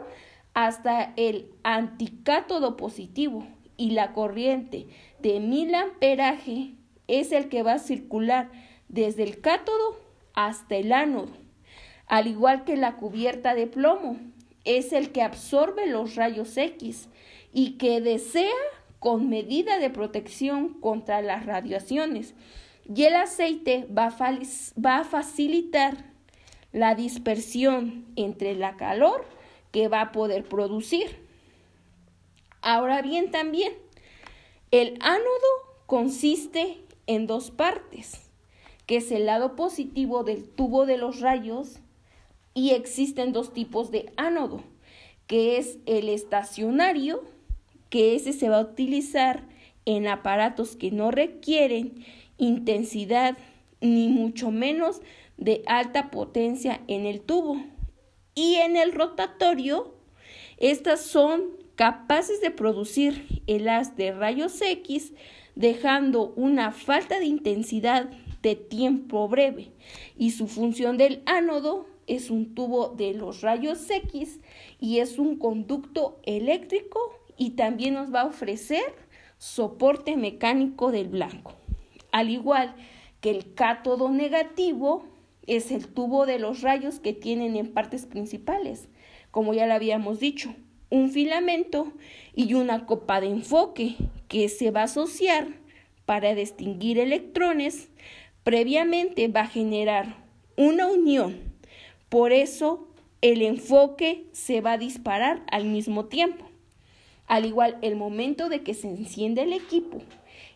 hasta 0.54 1.12
el 1.16 1.50
anticátodo 1.62 2.76
positivo 2.76 3.46
y 3.76 3.90
la 3.90 4.12
corriente 4.12 4.86
de 5.20 5.40
mil 5.40 5.74
amperaje 5.74 6.75
es 7.08 7.32
el 7.32 7.48
que 7.48 7.62
va 7.62 7.74
a 7.74 7.78
circular 7.78 8.50
desde 8.88 9.22
el 9.22 9.40
cátodo 9.40 9.98
hasta 10.34 10.76
el 10.76 10.92
ánodo, 10.92 11.32
al 12.06 12.26
igual 12.26 12.64
que 12.64 12.76
la 12.76 12.96
cubierta 12.96 13.54
de 13.54 13.66
plomo 13.66 14.18
es 14.64 14.92
el 14.92 15.12
que 15.12 15.22
absorbe 15.22 15.86
los 15.86 16.16
rayos 16.16 16.56
X 16.56 17.08
y 17.52 17.72
que 17.78 18.00
desea 18.00 18.52
con 18.98 19.28
medida 19.28 19.78
de 19.78 19.90
protección 19.90 20.74
contra 20.80 21.22
las 21.22 21.46
radiaciones 21.46 22.34
y 22.94 23.04
el 23.04 23.16
aceite 23.16 23.86
va 23.96 24.06
a, 24.06 25.04
facilitar 25.04 26.04
la 26.72 26.94
dispersión 26.94 28.06
entre 28.16 28.54
la 28.54 28.76
calor 28.76 29.24
que 29.72 29.88
va 29.88 30.00
a 30.02 30.12
poder 30.12 30.44
producir. 30.44 31.24
Ahora 32.62 33.02
bien, 33.02 33.30
también 33.30 33.72
el 34.70 34.98
ánodo 35.00 35.48
consiste 35.86 36.78
en 37.06 37.26
dos 37.26 37.50
partes, 37.50 38.30
que 38.86 38.96
es 38.96 39.10
el 39.10 39.26
lado 39.26 39.56
positivo 39.56 40.24
del 40.24 40.48
tubo 40.48 40.86
de 40.86 40.96
los 40.96 41.20
rayos 41.20 41.80
y 42.54 42.70
existen 42.70 43.32
dos 43.32 43.52
tipos 43.52 43.90
de 43.90 44.12
ánodo, 44.16 44.62
que 45.26 45.58
es 45.58 45.78
el 45.86 46.08
estacionario, 46.08 47.24
que 47.90 48.14
ese 48.14 48.32
se 48.32 48.48
va 48.48 48.58
a 48.58 48.62
utilizar 48.62 49.44
en 49.84 50.08
aparatos 50.08 50.76
que 50.76 50.90
no 50.90 51.10
requieren 51.10 52.04
intensidad 52.38 53.36
ni 53.80 54.08
mucho 54.08 54.50
menos 54.50 55.00
de 55.36 55.62
alta 55.66 56.10
potencia 56.10 56.80
en 56.88 57.06
el 57.06 57.20
tubo. 57.20 57.62
Y 58.34 58.56
en 58.56 58.76
el 58.76 58.92
rotatorio, 58.92 59.94
estas 60.58 61.00
son 61.02 61.44
capaces 61.74 62.40
de 62.40 62.50
producir 62.50 63.42
el 63.46 63.68
haz 63.68 63.96
de 63.96 64.12
rayos 64.12 64.60
X, 64.60 65.12
dejando 65.56 66.32
una 66.36 66.70
falta 66.70 67.18
de 67.18 67.26
intensidad 67.26 68.08
de 68.42 68.54
tiempo 68.54 69.26
breve. 69.26 69.72
Y 70.16 70.30
su 70.30 70.46
función 70.46 70.96
del 70.96 71.22
ánodo 71.26 71.86
es 72.06 72.30
un 72.30 72.54
tubo 72.54 72.90
de 72.90 73.12
los 73.14 73.40
rayos 73.40 73.90
X 73.90 74.38
y 74.78 75.00
es 75.00 75.18
un 75.18 75.36
conducto 75.36 76.20
eléctrico 76.22 77.00
y 77.36 77.50
también 77.50 77.94
nos 77.94 78.14
va 78.14 78.20
a 78.20 78.26
ofrecer 78.26 78.84
soporte 79.38 80.16
mecánico 80.16 80.92
del 80.92 81.08
blanco 81.08 81.56
al 82.16 82.30
igual 82.30 82.74
que 83.20 83.30
el 83.30 83.52
cátodo 83.52 84.10
negativo 84.10 85.04
es 85.46 85.70
el 85.70 85.86
tubo 85.86 86.24
de 86.24 86.38
los 86.38 86.62
rayos 86.62 86.98
que 86.98 87.12
tienen 87.12 87.56
en 87.56 87.74
partes 87.74 88.06
principales, 88.06 88.88
como 89.30 89.52
ya 89.52 89.66
lo 89.66 89.74
habíamos 89.74 90.18
dicho, 90.18 90.54
un 90.90 91.10
filamento 91.10 91.92
y 92.34 92.54
una 92.54 92.86
copa 92.86 93.20
de 93.20 93.28
enfoque 93.28 93.96
que 94.28 94.48
se 94.48 94.70
va 94.70 94.82
a 94.82 94.84
asociar 94.84 95.48
para 96.04 96.34
distinguir 96.34 96.98
electrones, 96.98 97.88
previamente 98.44 99.28
va 99.28 99.42
a 99.42 99.48
generar 99.48 100.16
una 100.56 100.86
unión. 100.86 101.40
Por 102.08 102.32
eso 102.32 102.88
el 103.20 103.42
enfoque 103.42 104.26
se 104.32 104.60
va 104.60 104.72
a 104.72 104.78
disparar 104.78 105.42
al 105.50 105.64
mismo 105.64 106.06
tiempo. 106.06 106.44
Al 107.26 107.44
igual 107.44 107.78
el 107.82 107.96
momento 107.96 108.48
de 108.48 108.62
que 108.62 108.74
se 108.74 108.88
enciende 108.88 109.42
el 109.42 109.52
equipo, 109.52 109.98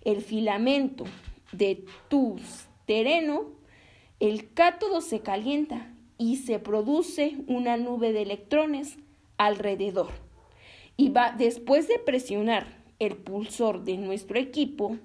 el 0.04 0.20
filamento 0.20 1.04
de 1.52 1.84
tu 2.08 2.36
terreno, 2.86 3.46
el 4.20 4.52
cátodo 4.52 5.00
se 5.00 5.20
calienta 5.20 5.92
y 6.16 6.36
se 6.36 6.60
produce 6.60 7.38
una 7.48 7.76
nube 7.76 8.12
de 8.12 8.22
electrones 8.22 8.98
alrededor. 9.40 10.10
Y 10.98 11.08
va 11.08 11.32
después 11.32 11.88
de 11.88 11.98
presionar 11.98 12.66
el 12.98 13.16
pulsor 13.16 13.84
de 13.84 13.96
nuestro 13.96 14.38
equipo 14.38 14.98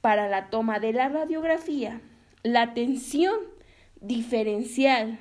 para 0.00 0.26
la 0.26 0.48
toma 0.48 0.80
de 0.80 0.94
la 0.94 1.10
radiografía, 1.10 2.00
la 2.42 2.72
tensión 2.72 3.34
diferencial 4.00 5.18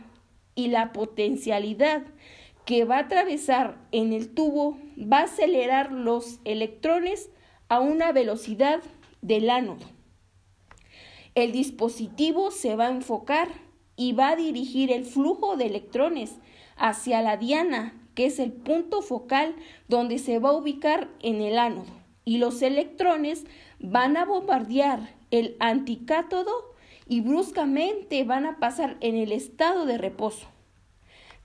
y 0.55 0.69
la 0.69 0.93
potencialidad 0.93 2.03
que 2.63 2.85
va 2.85 2.97
a 2.97 3.01
atravesar 3.01 3.77
en 3.91 4.13
el 4.13 4.33
tubo 4.33 4.77
va 4.97 5.19
a 5.19 5.23
acelerar 5.23 5.91
los 5.91 6.39
electrones 6.45 7.29
a 7.67 7.81
una 7.81 8.13
velocidad 8.13 8.81
del 9.21 9.49
ánodo. 9.49 9.85
El 11.35 11.51
dispositivo 11.51 12.49
se 12.49 12.77
va 12.77 12.87
a 12.87 12.91
enfocar 12.91 13.49
y 13.97 14.13
va 14.13 14.29
a 14.29 14.35
dirigir 14.37 14.89
el 14.89 15.03
flujo 15.03 15.57
de 15.57 15.65
electrones 15.65 16.37
hacia 16.77 17.21
la 17.21 17.35
diana, 17.35 17.99
que 18.15 18.25
es 18.25 18.39
el 18.39 18.51
punto 18.51 19.01
focal 19.01 19.55
donde 19.87 20.19
se 20.19 20.39
va 20.39 20.49
a 20.49 20.57
ubicar 20.57 21.09
en 21.21 21.41
el 21.41 21.57
ánodo. 21.57 21.91
Y 22.25 22.37
los 22.37 22.61
electrones 22.61 23.45
van 23.79 24.17
a 24.17 24.25
bombardear 24.25 25.13
el 25.31 25.55
anticátodo 25.59 26.51
y 27.07 27.21
bruscamente 27.21 28.23
van 28.23 28.45
a 28.45 28.59
pasar 28.59 28.97
en 29.01 29.17
el 29.17 29.31
estado 29.31 29.85
de 29.85 29.97
reposo. 29.97 30.47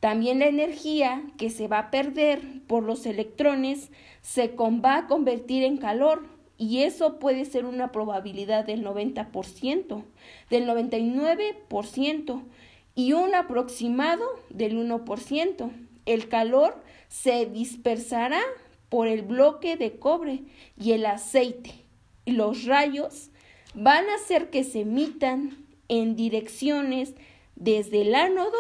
También 0.00 0.38
la 0.38 0.46
energía 0.46 1.22
que 1.36 1.50
se 1.50 1.66
va 1.66 1.78
a 1.78 1.90
perder 1.90 2.40
por 2.68 2.84
los 2.84 3.04
electrones 3.06 3.90
se 4.22 4.54
va 4.56 4.96
a 4.96 5.06
convertir 5.08 5.64
en 5.64 5.76
calor 5.76 6.26
y 6.56 6.82
eso 6.82 7.18
puede 7.18 7.44
ser 7.44 7.64
una 7.64 7.90
probabilidad 7.90 8.64
del 8.64 8.84
90%, 8.84 10.04
del 10.50 10.68
99% 10.68 12.42
y 12.94 13.12
un 13.12 13.34
aproximado 13.34 14.24
del 14.50 14.76
1%. 14.76 15.70
El 16.08 16.28
calor 16.28 16.82
se 17.08 17.44
dispersará 17.44 18.40
por 18.88 19.08
el 19.08 19.20
bloque 19.20 19.76
de 19.76 19.98
cobre 19.98 20.40
y 20.80 20.92
el 20.92 21.04
aceite. 21.04 21.84
Y 22.24 22.32
los 22.32 22.64
rayos 22.64 23.30
van 23.74 24.08
a 24.08 24.14
hacer 24.14 24.48
que 24.48 24.64
se 24.64 24.80
emitan 24.80 25.66
en 25.88 26.16
direcciones 26.16 27.12
desde 27.56 28.00
el 28.00 28.14
ánodo 28.14 28.56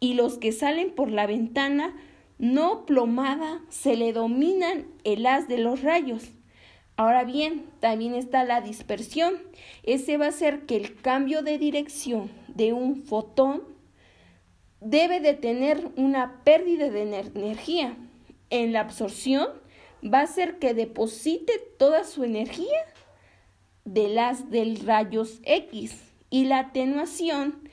y 0.00 0.12
los 0.12 0.36
que 0.36 0.52
salen 0.52 0.94
por 0.94 1.10
la 1.10 1.26
ventana 1.26 1.96
no 2.38 2.84
plomada 2.84 3.62
se 3.70 3.96
le 3.96 4.12
dominan 4.12 4.84
el 5.04 5.24
haz 5.24 5.48
de 5.48 5.56
los 5.56 5.80
rayos. 5.80 6.32
Ahora 6.96 7.24
bien, 7.24 7.64
también 7.80 8.14
está 8.14 8.44
la 8.44 8.60
dispersión. 8.60 9.36
Ese 9.82 10.18
va 10.18 10.26
a 10.26 10.32
ser 10.32 10.66
que 10.66 10.76
el 10.76 10.94
cambio 11.00 11.42
de 11.42 11.56
dirección 11.56 12.30
de 12.48 12.74
un 12.74 12.96
fotón 12.96 13.71
debe 14.84 15.20
de 15.20 15.34
tener 15.34 15.90
una 15.96 16.42
pérdida 16.44 16.90
de 16.90 17.02
energía. 17.02 17.96
En 18.50 18.72
la 18.72 18.80
absorción 18.80 19.48
va 20.02 20.20
a 20.20 20.26
ser 20.26 20.58
que 20.58 20.74
deposite 20.74 21.52
toda 21.78 22.04
su 22.04 22.24
energía 22.24 22.84
de 23.84 24.08
las 24.08 24.50
del 24.50 24.80
rayos 24.80 25.40
X 25.44 25.96
y 26.30 26.44
la 26.44 26.58
atenuación 26.60 27.68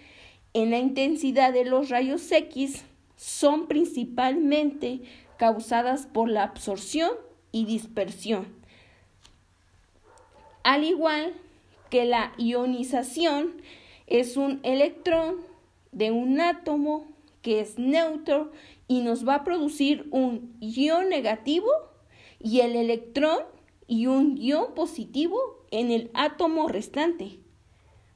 en 0.53 0.71
la 0.71 0.79
intensidad 0.79 1.53
de 1.53 1.65
los 1.65 1.89
rayos 1.89 2.31
X 2.31 2.83
son 3.15 3.67
principalmente 3.67 5.01
causadas 5.37 6.07
por 6.07 6.29
la 6.29 6.43
absorción 6.43 7.11
y 7.51 7.65
dispersión. 7.65 8.47
Al 10.63 10.83
igual 10.83 11.33
que 11.89 12.05
la 12.05 12.33
ionización 12.37 13.61
es 14.07 14.37
un 14.37 14.59
electrón 14.63 15.48
de 15.91 16.11
un 16.11 16.39
átomo 16.41 17.07
que 17.41 17.61
es 17.61 17.77
neutro 17.77 18.51
y 18.87 19.01
nos 19.01 19.27
va 19.27 19.35
a 19.35 19.43
producir 19.43 20.07
un 20.11 20.55
ion 20.59 21.09
negativo 21.09 21.69
y 22.39 22.61
el 22.61 22.75
electrón 22.75 23.39
y 23.87 24.07
un 24.07 24.37
ion 24.37 24.73
positivo 24.75 25.39
en 25.71 25.91
el 25.91 26.11
átomo 26.13 26.67
restante. 26.67 27.39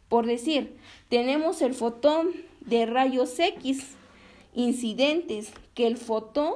Por 0.09 0.25
decir, 0.25 0.77
tenemos 1.09 1.61
el 1.61 1.73
fotón 1.73 2.31
de 2.61 2.85
rayos 2.85 3.39
X 3.39 3.95
incidentes 4.53 5.51
que 5.73 5.87
el 5.87 5.97
fotón 5.97 6.53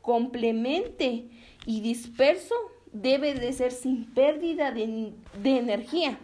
complemente 0.00 1.28
y 1.66 1.80
disperso 1.80 2.54
debe 2.92 3.34
de 3.34 3.52
ser 3.52 3.72
sin 3.72 4.06
pérdida 4.14 4.70
de, 4.70 5.12
de 5.42 5.58
energía 5.58 6.18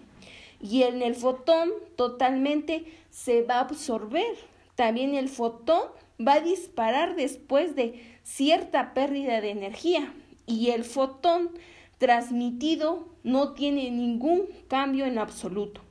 y 0.61 0.83
en 0.83 1.03
el 1.03 1.15
fotón 1.15 1.71
totalmente 1.97 2.85
se 3.11 3.43
va 3.43 3.57
a 3.57 3.61
absorber. 3.61 4.37
También 4.75 5.15
el 5.15 5.29
fotón 5.29 5.83
va 6.21 6.35
a 6.35 6.41
disparar 6.41 7.17
después 7.17 7.75
de 7.75 8.19
cierta 8.23 8.95
pérdida 8.95 9.41
de 9.41 9.51
energía 9.51 10.13
y 10.47 10.71
el 10.71 10.85
fotón 10.85 11.51
transmitido 11.99 13.09
no 13.23 13.53
tiene 13.53 13.91
ningún 13.91 14.47
cambio 14.69 15.07
en 15.07 15.19
absoluto. 15.19 15.83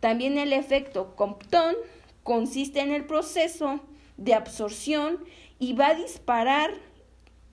También 0.00 0.38
el 0.38 0.52
efecto 0.52 1.14
Compton 1.14 1.74
consiste 2.22 2.80
en 2.80 2.92
el 2.92 3.04
proceso 3.04 3.80
de 4.16 4.34
absorción 4.34 5.24
y 5.58 5.74
va 5.74 5.88
a 5.88 5.94
disparar 5.94 6.70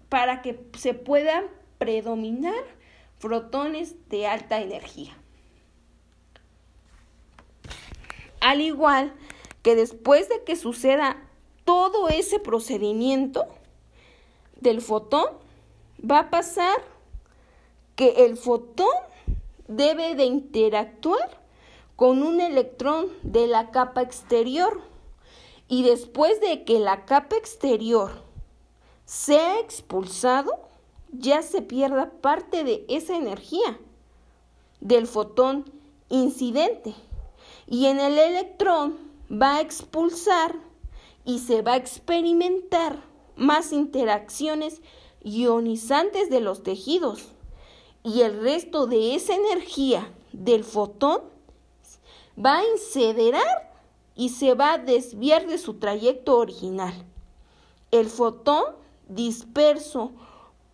para 0.09 0.41
que 0.41 0.59
se 0.77 0.93
puedan 0.93 1.45
predominar 1.77 2.63
fotones 3.17 3.95
de 4.09 4.27
alta 4.27 4.61
energía. 4.61 5.16
Al 8.47 8.61
igual 8.61 9.11
que 9.61 9.75
después 9.75 10.29
de 10.29 10.41
que 10.45 10.55
suceda 10.55 11.17
todo 11.65 12.07
ese 12.07 12.39
procedimiento 12.39 13.45
del 14.61 14.79
fotón, 14.79 15.25
va 15.99 16.19
a 16.19 16.29
pasar 16.29 16.77
que 17.97 18.23
el 18.25 18.37
fotón 18.37 18.87
debe 19.67 20.15
de 20.15 20.23
interactuar 20.23 21.41
con 21.97 22.23
un 22.23 22.39
electrón 22.39 23.07
de 23.21 23.47
la 23.47 23.71
capa 23.71 24.01
exterior. 24.01 24.79
Y 25.67 25.83
después 25.83 26.39
de 26.39 26.63
que 26.63 26.79
la 26.79 27.03
capa 27.03 27.35
exterior 27.35 28.23
sea 29.03 29.59
expulsado, 29.59 30.53
ya 31.11 31.41
se 31.41 31.61
pierda 31.61 32.11
parte 32.21 32.63
de 32.63 32.85
esa 32.87 33.17
energía 33.17 33.77
del 34.79 35.05
fotón 35.05 35.69
incidente 36.07 36.95
y 37.67 37.85
en 37.85 37.99
el 37.99 38.17
electrón 38.17 38.97
va 39.29 39.55
a 39.55 39.61
expulsar 39.61 40.55
y 41.25 41.39
se 41.39 41.61
va 41.61 41.73
a 41.73 41.77
experimentar 41.77 43.03
más 43.35 43.73
interacciones 43.73 44.81
ionizantes 45.21 46.29
de 46.29 46.39
los 46.39 46.63
tejidos 46.63 47.33
y 48.03 48.21
el 48.21 48.41
resto 48.41 48.87
de 48.87 49.15
esa 49.15 49.35
energía 49.35 50.13
del 50.31 50.63
fotón 50.63 51.21
va 52.43 52.59
a 52.59 52.67
incinerar 52.67 53.73
y 54.15 54.29
se 54.29 54.53
va 54.53 54.73
a 54.73 54.77
desviar 54.77 55.47
de 55.47 55.57
su 55.57 55.75
trayecto 55.75 56.37
original. 56.37 56.93
El 57.91 58.07
fotón 58.07 58.63
disperso 59.09 60.11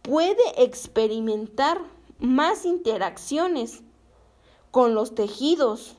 puede 0.01 0.63
experimentar 0.63 1.81
más 2.19 2.65
interacciones 2.65 3.81
con 4.71 4.93
los 4.93 5.15
tejidos 5.15 5.97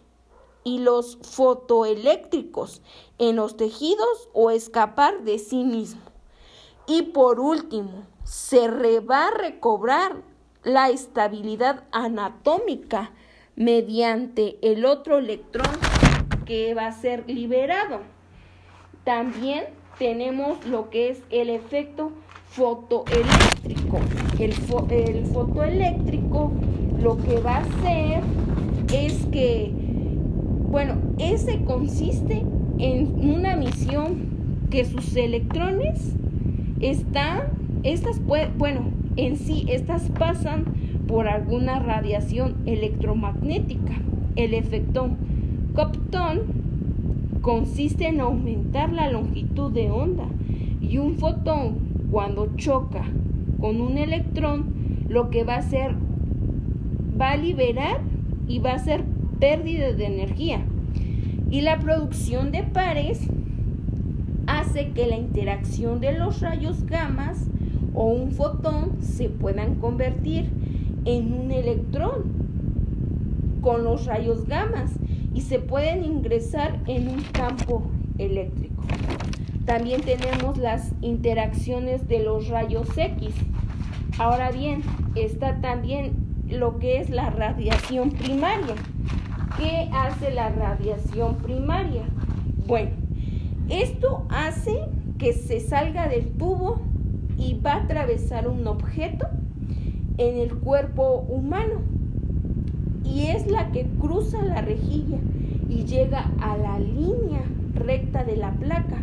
y 0.64 0.78
los 0.78 1.18
fotoeléctricos 1.22 2.82
en 3.18 3.36
los 3.36 3.56
tejidos 3.56 4.28
o 4.32 4.50
escapar 4.50 5.22
de 5.22 5.38
sí 5.38 5.64
mismo. 5.64 6.00
Y 6.86 7.02
por 7.02 7.38
último, 7.38 8.04
se 8.24 8.68
va 9.00 9.28
a 9.28 9.30
recobrar 9.30 10.16
la 10.64 10.88
estabilidad 10.88 11.84
anatómica 11.92 13.12
mediante 13.56 14.58
el 14.62 14.84
otro 14.84 15.18
electrón 15.18 15.68
que 16.46 16.74
va 16.74 16.86
a 16.86 16.92
ser 16.92 17.24
liberado. 17.28 18.00
También 19.04 19.66
tenemos 19.98 20.64
lo 20.66 20.90
que 20.90 21.10
es 21.10 21.22
el 21.30 21.50
efecto 21.50 22.12
fotoeléctrico. 22.48 23.98
El, 24.38 24.52
el 24.90 25.26
fotoeléctrico 25.26 26.52
lo 27.00 27.16
que 27.18 27.38
va 27.40 27.56
a 27.56 27.60
hacer 27.60 28.22
es 28.92 29.26
que, 29.26 29.72
bueno, 30.74 30.94
ese 31.18 31.62
consiste 31.62 32.42
en 32.80 33.30
una 33.30 33.54
misión 33.54 34.16
que 34.70 34.84
sus 34.84 35.14
electrones 35.14 36.16
están, 36.80 37.42
estas, 37.84 38.20
bueno, 38.58 38.80
en 39.14 39.36
sí, 39.36 39.66
estas 39.68 40.10
pasan 40.18 40.64
por 41.06 41.28
alguna 41.28 41.78
radiación 41.78 42.56
electromagnética. 42.66 43.92
El 44.34 44.52
efecto 44.52 45.10
Compton 45.76 46.40
consiste 47.40 48.08
en 48.08 48.20
aumentar 48.20 48.92
la 48.92 49.08
longitud 49.12 49.70
de 49.70 49.92
onda 49.92 50.26
y 50.80 50.98
un 50.98 51.18
fotón 51.18 51.76
cuando 52.10 52.48
choca 52.56 53.04
con 53.60 53.80
un 53.80 53.96
electrón 53.96 54.74
lo 55.08 55.30
que 55.30 55.44
va 55.44 55.54
a 55.54 55.58
hacer 55.58 55.94
va 57.20 57.30
a 57.30 57.36
liberar 57.36 58.00
y 58.48 58.58
va 58.58 58.72
a 58.72 58.74
hacer 58.74 59.13
pérdida 59.44 59.92
de 59.92 60.06
energía. 60.06 60.64
Y 61.50 61.60
la 61.60 61.78
producción 61.78 62.50
de 62.50 62.62
pares 62.62 63.28
hace 64.46 64.92
que 64.92 65.06
la 65.06 65.16
interacción 65.16 66.00
de 66.00 66.18
los 66.18 66.40
rayos 66.40 66.86
gamas 66.86 67.44
o 67.92 68.06
un 68.06 68.32
fotón 68.32 69.02
se 69.02 69.28
puedan 69.28 69.74
convertir 69.74 70.50
en 71.04 71.34
un 71.34 71.50
electrón 71.50 72.22
con 73.60 73.84
los 73.84 74.06
rayos 74.06 74.46
gamas 74.46 74.92
y 75.34 75.42
se 75.42 75.58
pueden 75.58 76.06
ingresar 76.06 76.80
en 76.86 77.08
un 77.08 77.20
campo 77.20 77.82
eléctrico. 78.16 78.82
También 79.66 80.00
tenemos 80.00 80.56
las 80.56 80.92
interacciones 81.02 82.08
de 82.08 82.24
los 82.24 82.48
rayos 82.48 82.88
X. 82.96 83.34
Ahora 84.16 84.50
bien, 84.52 84.80
está 85.14 85.60
también 85.60 86.14
lo 86.48 86.78
que 86.78 86.96
es 86.98 87.10
la 87.10 87.28
radiación 87.28 88.10
primaria. 88.10 88.74
¿Qué 89.56 89.88
hace 89.92 90.32
la 90.32 90.48
radiación 90.48 91.36
primaria? 91.36 92.02
Bueno, 92.66 92.90
esto 93.68 94.26
hace 94.28 94.80
que 95.18 95.32
se 95.32 95.60
salga 95.60 96.08
del 96.08 96.32
tubo 96.32 96.80
y 97.38 97.60
va 97.60 97.74
a 97.74 97.82
atravesar 97.84 98.48
un 98.48 98.66
objeto 98.66 99.26
en 100.18 100.38
el 100.38 100.54
cuerpo 100.54 101.24
humano 101.28 101.82
y 103.04 103.26
es 103.26 103.46
la 103.46 103.70
que 103.70 103.86
cruza 104.00 104.42
la 104.42 104.60
rejilla 104.60 105.18
y 105.68 105.84
llega 105.84 106.30
a 106.40 106.56
la 106.56 106.78
línea 106.80 107.42
recta 107.74 108.24
de 108.24 108.36
la 108.36 108.50
placa. 108.52 108.98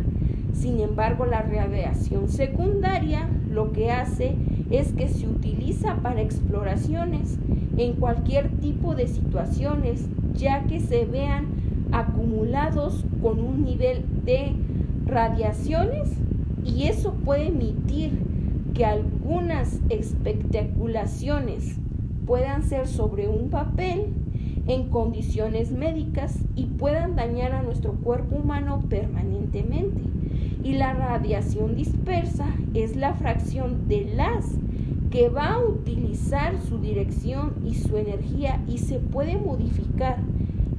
Sin 0.52 0.80
embargo, 0.80 1.24
la 1.24 1.42
radiación 1.42 2.28
secundaria 2.28 3.28
lo 3.50 3.72
que 3.72 3.90
hace 3.90 4.36
es 4.70 4.92
que 4.92 5.08
se 5.08 5.26
utiliza 5.26 5.96
para 5.96 6.20
exploraciones 6.20 7.38
en 7.76 7.94
cualquier 7.94 8.50
tipo 8.60 8.94
de 8.94 9.08
situaciones, 9.08 10.06
ya 10.34 10.64
que 10.64 10.80
se 10.80 11.04
vean 11.04 11.46
acumulados 11.92 13.04
con 13.20 13.40
un 13.40 13.64
nivel 13.64 14.04
de 14.24 14.52
radiaciones 15.06 16.10
y 16.64 16.84
eso 16.84 17.12
puede 17.24 17.48
emitir 17.48 18.12
que 18.74 18.84
algunas 18.84 19.80
espectaculaciones 19.90 21.76
puedan 22.26 22.62
ser 22.62 22.86
sobre 22.86 23.28
un 23.28 23.50
papel 23.50 24.06
en 24.66 24.88
condiciones 24.88 25.72
médicas 25.72 26.38
y 26.54 26.66
puedan 26.66 27.16
dañar 27.16 27.52
a 27.52 27.62
nuestro 27.62 27.92
cuerpo 27.94 28.36
humano 28.36 28.82
permanentemente. 28.88 30.02
Y 30.62 30.74
la 30.74 30.94
radiación 30.94 31.74
dispersa 31.74 32.46
es 32.72 32.96
la 32.96 33.14
fracción 33.14 33.88
de 33.88 34.12
las 34.14 34.46
que 35.12 35.28
va 35.28 35.52
a 35.52 35.58
utilizar 35.58 36.58
su 36.58 36.78
dirección 36.78 37.52
y 37.66 37.74
su 37.74 37.98
energía 37.98 38.62
y 38.66 38.78
se 38.78 38.98
puede 38.98 39.36
modificar 39.36 40.16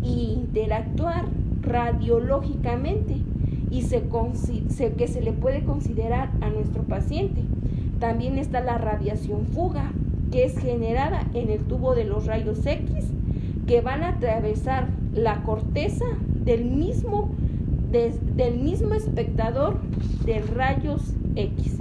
e 0.03 0.09
interactuar 0.09 1.25
radiológicamente 1.61 3.17
y 3.69 3.83
se, 3.83 4.03
que 4.97 5.07
se 5.07 5.21
le 5.21 5.33
puede 5.33 5.63
considerar 5.63 6.31
a 6.41 6.49
nuestro 6.49 6.81
paciente. 6.81 7.43
También 7.99 8.39
está 8.39 8.61
la 8.61 8.79
radiación 8.79 9.45
fuga, 9.45 9.91
que 10.31 10.45
es 10.45 10.57
generada 10.57 11.27
en 11.35 11.51
el 11.51 11.59
tubo 11.59 11.93
de 11.93 12.03
los 12.03 12.25
rayos 12.25 12.65
X, 12.65 13.05
que 13.67 13.81
van 13.81 14.01
a 14.01 14.09
atravesar 14.09 14.89
la 15.13 15.43
corteza 15.43 16.05
del 16.43 16.65
mismo, 16.65 17.29
del 17.91 18.57
mismo 18.57 18.95
espectador 18.95 19.79
de 20.25 20.41
rayos 20.41 21.13
X. 21.35 21.77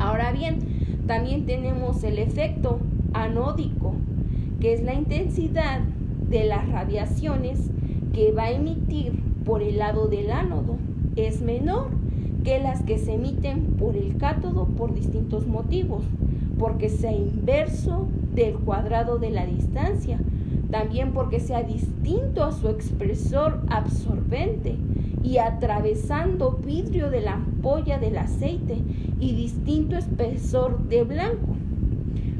Ahora 0.00 0.32
bien, 0.32 0.71
también 1.06 1.46
tenemos 1.46 2.04
el 2.04 2.18
efecto 2.18 2.78
anódico, 3.12 3.94
que 4.60 4.72
es 4.72 4.82
la 4.82 4.94
intensidad 4.94 5.80
de 6.28 6.44
las 6.44 6.68
radiaciones 6.68 7.70
que 8.12 8.32
va 8.32 8.44
a 8.44 8.50
emitir 8.52 9.12
por 9.44 9.62
el 9.62 9.78
lado 9.78 10.06
del 10.08 10.30
ánodo. 10.30 10.76
Es 11.16 11.42
menor 11.42 11.88
que 12.44 12.58
las 12.58 12.82
que 12.82 12.98
se 12.98 13.14
emiten 13.14 13.74
por 13.78 13.96
el 13.96 14.16
cátodo 14.16 14.66
por 14.66 14.94
distintos 14.94 15.46
motivos, 15.46 16.04
porque 16.58 16.88
sea 16.88 17.12
inverso 17.12 18.06
del 18.34 18.54
cuadrado 18.54 19.18
de 19.18 19.30
la 19.30 19.46
distancia, 19.46 20.18
también 20.70 21.12
porque 21.12 21.38
sea 21.38 21.62
distinto 21.62 22.44
a 22.44 22.52
su 22.52 22.68
expresor 22.68 23.60
absorbente 23.68 24.76
y 25.22 25.38
atravesando 25.38 26.58
vidrio 26.64 27.10
de 27.10 27.20
la 27.20 27.34
ampolla 27.34 27.98
del 27.98 28.16
aceite 28.16 28.78
y 29.22 29.36
distinto 29.36 29.96
espesor 29.96 30.88
de 30.88 31.04
blanco. 31.04 31.54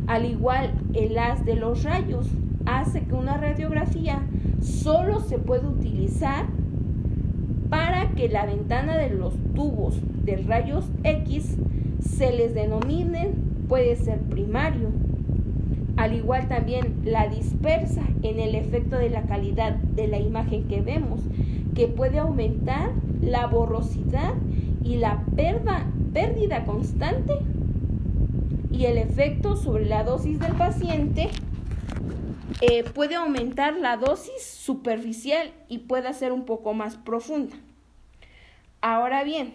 Al 0.09 0.25
igual, 0.27 0.73
el 0.95 1.17
haz 1.17 1.45
de 1.45 1.55
los 1.55 1.85
rayos 1.85 2.27
hace 2.67 3.03
que 3.03 3.15
una 3.15 3.37
radiografía 3.37 4.21
solo 4.61 5.21
se 5.21 5.39
pueda 5.39 5.69
utilizar 5.69 6.47
para 7.71 8.11
que 8.11 8.29
la 8.29 8.47
ventana 8.47 8.99
de 8.99 9.11
los 9.11 9.35
tubos 9.55 9.95
de 10.25 10.39
rayos 10.39 10.91
X 11.05 11.57
se 12.01 12.33
les 12.33 12.53
denomine 12.53 13.31
puede 13.69 13.95
ser 13.95 14.19
primario. 14.19 14.89
Al 15.97 16.15
igual 16.15 16.49
también 16.49 16.97
la 17.05 17.29
dispersa 17.29 18.03
en 18.23 18.41
el 18.41 18.57
efecto 18.57 18.97
de 18.97 19.09
la 19.09 19.23
calidad 19.23 19.77
de 19.77 20.09
la 20.09 20.19
imagen 20.19 20.65
que 20.65 20.81
vemos, 20.81 21.21
que 21.77 21.87
puede 21.87 22.19
aumentar 22.19 22.91
la 23.21 23.47
borrosidad 23.47 24.35
y 24.83 24.97
la 24.97 25.23
pérdida 26.13 26.65
constante 26.65 27.35
y 28.71 28.87
el 28.87 28.99
efecto 28.99 29.57
sobre 29.57 29.87
la 29.87 30.05
dosis 30.05 30.39
del 30.39 30.53
paciente 30.55 31.31
eh, 32.61 32.85
puede 32.85 33.15
aumentar 33.15 33.75
la 33.77 33.97
dosis 33.97 34.43
superficial 34.43 35.53
y 35.69 35.79
puede 35.79 36.13
ser 36.15 36.33
un 36.33 36.45
poco 36.45 36.75
más 36.75 36.97
profunda. 36.97 37.57
Ahora 38.81 39.25
bien, 39.25 39.55